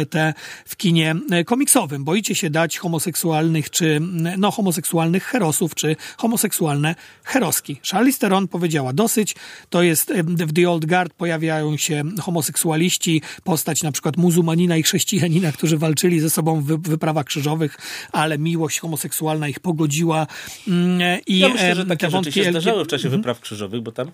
[0.66, 2.04] w kinie e, komiksowym.
[2.04, 4.02] Boicie się dać homoseksualnych czy
[4.38, 7.80] no homoseksualnych herosów, czy homoseksualne heroski.
[7.92, 9.36] Charlize Theron powiedziała dosyć,
[9.70, 15.52] to jest w The Old Guard pojawiają się homoseksualiści, postać na przykład muzułmanina i chrześcijanina,
[15.52, 17.78] którzy walczyli ze sobą w wyprawach krzyżowych,
[18.12, 20.28] ale miłość homoseksualna ich pogodziła.
[20.68, 23.82] Mm, I ja myślę, że takie te rzeczy się wątki zdarzały w czasie wypraw krzyżowych,
[23.82, 24.12] bo tam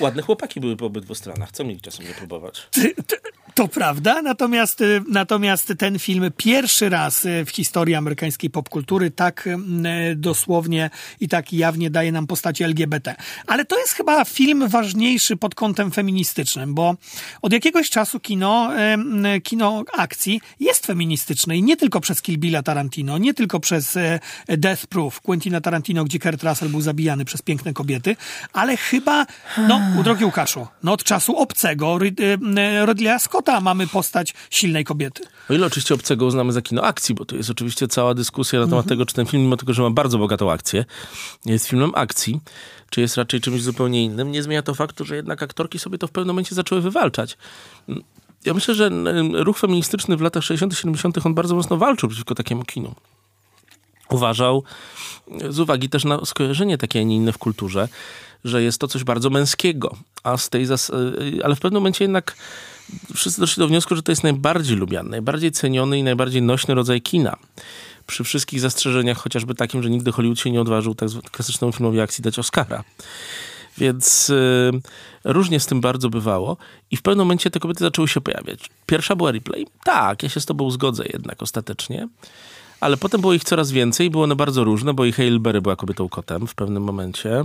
[0.00, 1.52] ładne chłopaki były po obydwu stronach.
[1.52, 2.68] Co mieli czasem nie próbować?
[3.54, 9.46] To prawda, natomiast, y, natomiast ten film pierwszy raz y, w historii amerykańskiej popkultury tak
[9.46, 13.14] y, dosłownie i tak jawnie daje nam postacie LGBT.
[13.46, 16.94] Ale to jest chyba film ważniejszy pod kątem feministycznym, bo
[17.42, 18.70] od jakiegoś czasu kino,
[19.42, 23.98] kino akcji jest feministyczne i nie tylko przez Kill Billa Tarantino, nie tylko przez
[24.48, 28.16] Death Proof Quentina Tarantino, gdzie Kurt Russell był zabijany przez piękne kobiety,
[28.52, 29.26] ale chyba,
[29.68, 31.98] no, drogi Łukaszu, no od czasu Obcego,
[32.86, 35.11] Ridleya Scotta mamy postać silnej kobiety.
[35.50, 38.66] O ile oczywiście Obcego uznamy za kino akcji, bo to jest oczywiście cała dyskusja na
[38.66, 40.84] temat tego, czy ten film, mimo tego, że ma bardzo bogatą akcję,
[41.44, 42.40] jest filmem akcji,
[42.90, 46.06] czy jest raczej czymś zupełnie innym, nie zmienia to faktu, że jednak aktorki sobie to
[46.06, 47.36] w pewnym momencie zaczęły wywalczać.
[48.44, 48.90] Ja myślę, że
[49.32, 51.26] ruch feministyczny w latach 60., 70.
[51.26, 52.94] on bardzo mocno walczył przeciwko takiemu kinu.
[54.10, 54.62] Uważał,
[55.48, 57.88] z uwagi też na skojarzenie takie, a nie inne w kulturze,
[58.44, 60.92] że jest to coś bardzo męskiego, a z tej zas-
[61.44, 62.36] ale w pewnym momencie jednak
[63.14, 67.02] wszyscy doszli do wniosku, że to jest najbardziej lubiany, najbardziej ceniony i najbardziej nośny rodzaj
[67.02, 67.36] kina.
[68.06, 72.22] Przy wszystkich zastrzeżeniach, chociażby takim, że nigdy Hollywood się nie odważył tak klasycznemu filmowi akcji
[72.22, 72.84] dać Oscara.
[73.78, 74.70] Więc y,
[75.24, 76.56] różnie z tym bardzo bywało
[76.90, 78.70] i w pewnym momencie te kobiety zaczęły się pojawiać.
[78.86, 79.66] Pierwsza była replay.
[79.84, 82.08] Tak, ja się z tobą zgodzę jednak ostatecznie.
[82.80, 86.08] Ale potem było ich coraz więcej, było one bardzo różne, bo i Berry była kobietą
[86.08, 87.44] kotem w pewnym momencie.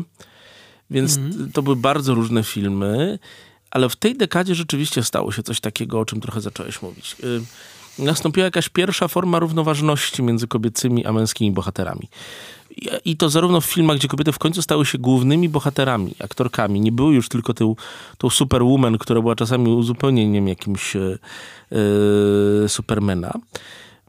[0.90, 1.52] Więc mm.
[1.52, 3.20] to były bardzo różne filmy.
[3.72, 7.16] Ale w tej dekadzie rzeczywiście stało się coś takiego, o czym trochę zacząłeś mówić.
[7.20, 12.10] Yy, nastąpiła jakaś pierwsza forma równoważności między kobiecymi a męskimi bohaterami.
[12.78, 16.82] I, I to zarówno w filmach, gdzie kobiety w końcu stały się głównymi bohaterami, aktorkami.
[16.82, 17.76] Nie były już tylko tą,
[18.18, 21.20] tą superwoman, która była czasami uzupełnieniem jakimś yy,
[22.68, 23.34] supermana.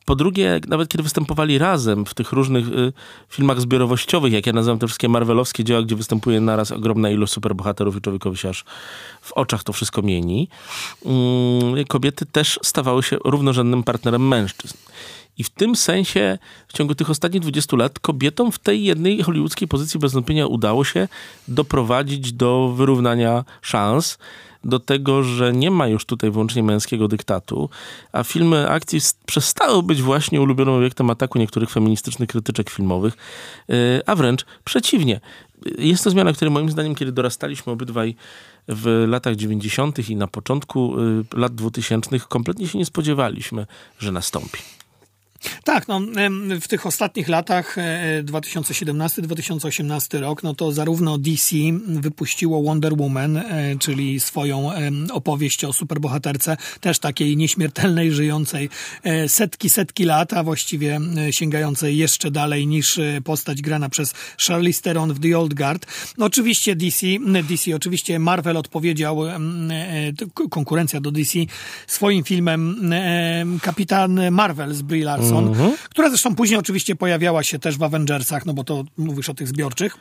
[0.09, 2.93] Po drugie, nawet kiedy występowali razem w tych różnych y,
[3.29, 7.97] filmach zbiorowościowych, jak ja nazywam te wszystkie marvelowskie dzieła, gdzie występuje naraz ogromna ilość superbohaterów
[7.97, 8.65] i człowiekowi się aż
[9.21, 10.49] w oczach to wszystko mieni,
[11.77, 14.77] y, kobiety też stawały się równorzędnym partnerem mężczyzn.
[15.39, 16.39] I w tym sensie
[16.69, 20.85] w ciągu tych ostatnich 20 lat kobietom w tej jednej hollywoodzkiej pozycji bez wątpienia udało
[20.85, 21.09] się
[21.49, 24.19] doprowadzić do wyrównania szans
[24.65, 27.71] do tego, że nie ma już tutaj wyłącznie męskiego dyktatu,
[28.13, 33.15] a filmy akcji przestały być właśnie ulubionym obiektem ataku niektórych feministycznych krytyczek filmowych,
[33.71, 33.75] y,
[34.07, 35.21] a wręcz przeciwnie.
[35.79, 38.15] Jest to zmiana, której moim zdaniem, kiedy dorastaliśmy obydwaj
[38.69, 40.11] w latach 90.
[40.11, 43.67] i na początku y, lat 2000 kompletnie się nie spodziewaliśmy,
[43.99, 44.78] że nastąpi.
[45.65, 46.01] Tak, no,
[46.61, 47.77] w tych ostatnich latach,
[48.25, 54.71] 2017-2018 e, rok, no to zarówno DC wypuściło Wonder Woman, e, czyli swoją
[55.13, 58.69] opowieść o superbohaterce, też takiej nieśmiertelnej, żyjącej
[59.03, 64.15] e, setki, setki lat, a właściwie sięgającej jeszcze dalej niż postać grana przez
[64.47, 65.87] Charlize Theron w The Old Guard.
[66.19, 67.07] No, oczywiście DC,
[67.49, 69.19] DC, oczywiście Marvel odpowiedział,
[70.51, 71.39] konkurencja do DC,
[71.87, 72.91] swoim filmem
[73.63, 75.77] Kapitan Marvel z Brie Larson, Johnson, mhm.
[75.91, 79.49] która zresztą później oczywiście pojawiała się też w Avengersach, no bo to mówisz o tych
[79.49, 79.97] zbiorczych.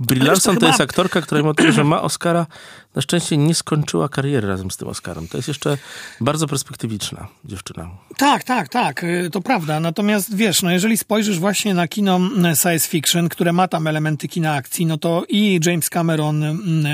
[0.00, 2.46] Brie Larson to, to jest aktorka, która tego, że ma Oscara,
[2.94, 5.28] na szczęście nie skończyła kariery razem z tym Oscarem.
[5.28, 5.78] To jest jeszcze
[6.20, 7.90] bardzo perspektywiczna dziewczyna.
[8.16, 9.80] Tak, tak, tak, y, to prawda.
[9.80, 14.28] Natomiast wiesz, no jeżeli spojrzysz właśnie na kino mm, science fiction, które ma tam elementy
[14.28, 16.86] kina akcji, no to i James Cameron mm,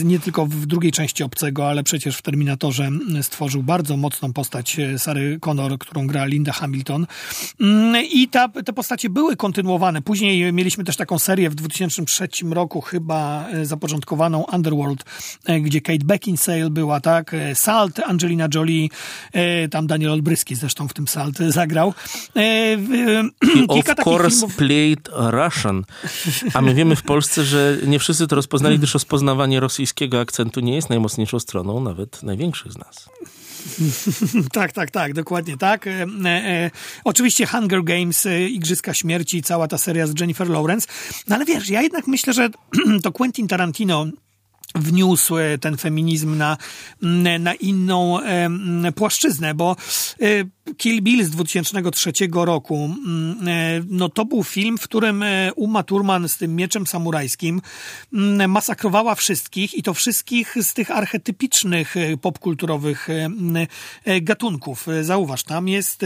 [0.00, 4.32] y, nie tylko w drugiej części Obcego, ale przecież w Terminatorze mm, stworzył bardzo mocną
[4.32, 7.06] postać y, Sary Connor, którą gra Linda Hamilton.
[8.12, 10.02] I ta, te postacie były kontynuowane.
[10.02, 15.23] Później mieliśmy też taką serię w 2003 roku chyba zapoczątkowaną Underworld E,
[15.60, 17.34] gdzie Kate Beckinsale była, tak?
[17.34, 18.88] E, Salt, Angelina Jolie,
[19.32, 21.94] e, tam Daniel Olbryski zresztą w tym Salt zagrał.
[23.74, 24.56] Kilka of course filmów...
[24.56, 25.84] played Russian.
[26.54, 30.74] A my wiemy w Polsce, że nie wszyscy to rozpoznali, gdyż rozpoznawanie rosyjskiego akcentu nie
[30.74, 33.08] jest najmocniejszą stroną nawet największych z nas.
[34.52, 35.86] tak, tak, tak, dokładnie tak.
[35.86, 36.70] E, e,
[37.04, 40.88] oczywiście Hunger Games, e, Igrzyska Śmierci, cała ta seria z Jennifer Lawrence.
[41.28, 42.48] No ale wiesz, ja jednak myślę, że
[43.02, 44.06] to Quentin Tarantino
[44.74, 46.56] wniósł e, ten feminizm na,
[47.40, 49.76] na inną e, płaszczyznę, bo
[50.20, 50.26] e,
[50.76, 52.94] Kill Bill z 2003 roku,
[53.88, 55.24] no to był film, w którym
[55.56, 57.60] Uma Thurman z tym mieczem samurajskim
[58.48, 63.08] masakrowała wszystkich i to wszystkich z tych archetypicznych popkulturowych
[64.22, 64.86] gatunków.
[65.02, 66.04] Zauważ, tam jest,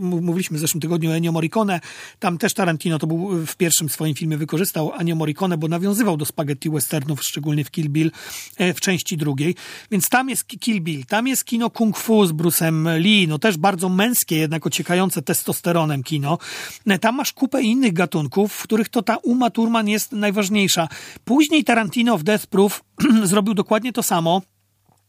[0.00, 1.80] mówiliśmy w zeszłym tygodniu o Ennio Morricone,
[2.18, 6.24] tam też Tarantino to był w pierwszym swoim filmie wykorzystał Ennio Morricone, bo nawiązywał do
[6.24, 8.10] spaghetti westernów, szczególnie w Kill Bill
[8.56, 9.54] e, w części drugiej.
[9.90, 13.56] Więc tam jest Kill Bill, tam jest kino kung fu z Bruce'em Lee, no też
[13.56, 16.38] bardzo męskie, jednak ociekające testosteronem kino.
[16.86, 20.88] E, tam masz kupę innych gatunków, w których to ta Uma Thurman jest najważniejsza.
[21.24, 22.82] Później Tarantino w Death Proof
[23.24, 24.42] zrobił dokładnie to samo.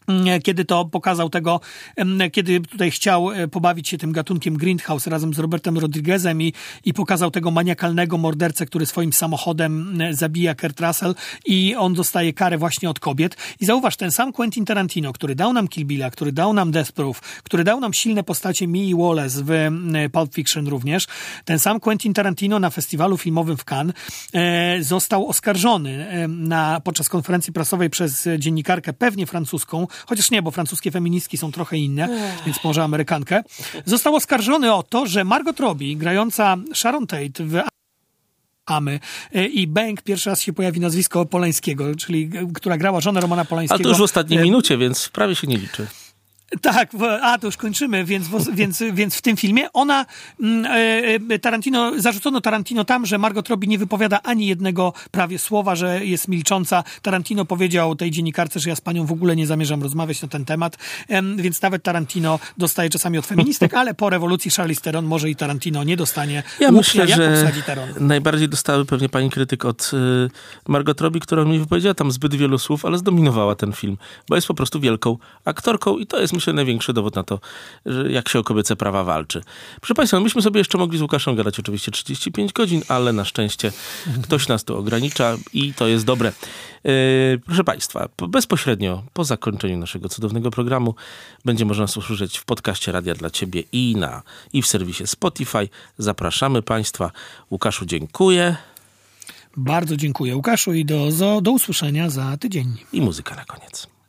[0.08, 1.60] Mm, kiedy to pokazał tego,
[2.32, 6.54] kiedy tutaj chciał e, pobawić się tym gatunkiem Grindhouse razem z Robertem Rodriguezem i,
[6.86, 12.58] i pokazał tego maniakalnego mordercę, który swoim samochodem zabija Kurt Russell i on dostaje karę
[12.58, 13.38] właśnie od kobiet.
[13.60, 16.92] I zauważ, ten sam Quentin Tarantino, który dał nam Kill Billa, który dał nam Death
[16.92, 19.52] Proof, który dał nam silne postacie Mii Wallace w
[20.12, 21.08] Pulp Fiction również,
[21.46, 23.96] ten sam Quentin Tarantino na festiwalu filmowym w Cannes
[24.34, 30.52] e, został oskarżony e, na, podczas konferencji prasowej przez dziennikarkę, pewnie francuską, chociaż nie, bo
[30.52, 33.44] francuskie feministki są trochę inne, więc może Amerykankę,
[33.86, 37.62] został oskarżony o to, że Margot Robbie, grająca Sharon Tate w
[38.66, 39.00] Amy
[39.34, 43.82] e, i Bank pierwszy raz się pojawi nazwisko Polańskiego, czyli która grała żonę Romana Polańskiego.
[43.82, 45.88] A to już w ostatniej e, minucie, więc prawie się nie liczy.
[46.62, 46.92] Tak,
[47.22, 49.72] a to już kończymy, więc, więc, więc w tym filmie.
[49.74, 50.06] Ona,
[50.40, 55.40] mm, e, e, Tarantino, zarzucono Tarantino tam, że Margot Robbie nie wypowiada ani jednego prawie
[55.40, 56.84] słowa, że jest milcząca.
[57.02, 60.46] Tarantino powiedział tej dziennikarce, że ja z panią w ogóle nie zamierzam rozmawiać na ten
[60.46, 60.78] temat,
[61.36, 65.84] więc nawet Tarantino dostaje czasami od feministek, ale po rewolucji Charlize Theron może i Tarantino
[65.84, 67.52] nie dostanie Ja myślę, że
[68.00, 70.30] najbardziej dostały pewnie pani krytyk od y,
[70.68, 73.98] Margot Robbie, która mi wypowiedziała tam zbyt wielu słów, ale zdominowała ten film,
[74.30, 77.40] bo jest po prostu wielką aktorką i to jest myślę największy dowód na to,
[77.86, 79.42] że jak się o kobiece prawa walczy.
[79.82, 83.26] Proszę Państwa, no myśmy sobie jeszcze mogli z Łukaszem gadać oczywiście 35 godzin, ale na
[83.26, 83.72] szczęście
[84.24, 86.32] ktoś nas tu ogranicza i to jest dobre.
[86.84, 86.92] Yy,
[87.46, 90.96] proszę Państwa, bezpośrednio po zakończeniu naszego cudownego programu
[91.46, 94.22] będzie można nas usłyszeć w podcaście Radia dla Ciebie i, na,
[94.54, 95.70] i w serwisie Spotify.
[95.98, 97.12] Zapraszamy Państwa.
[97.52, 98.56] Łukaszu, dziękuję.
[99.58, 101.10] Bardzo dziękuję Łukaszu i do,
[101.42, 102.78] do usłyszenia za tydzień.
[102.94, 104.01] I muzyka na koniec.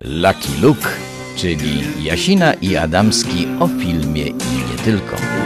[0.00, 0.88] Lucky Luke,
[1.36, 4.32] czyli Jasina i Adamski o filmie i
[4.70, 5.37] nie tylko.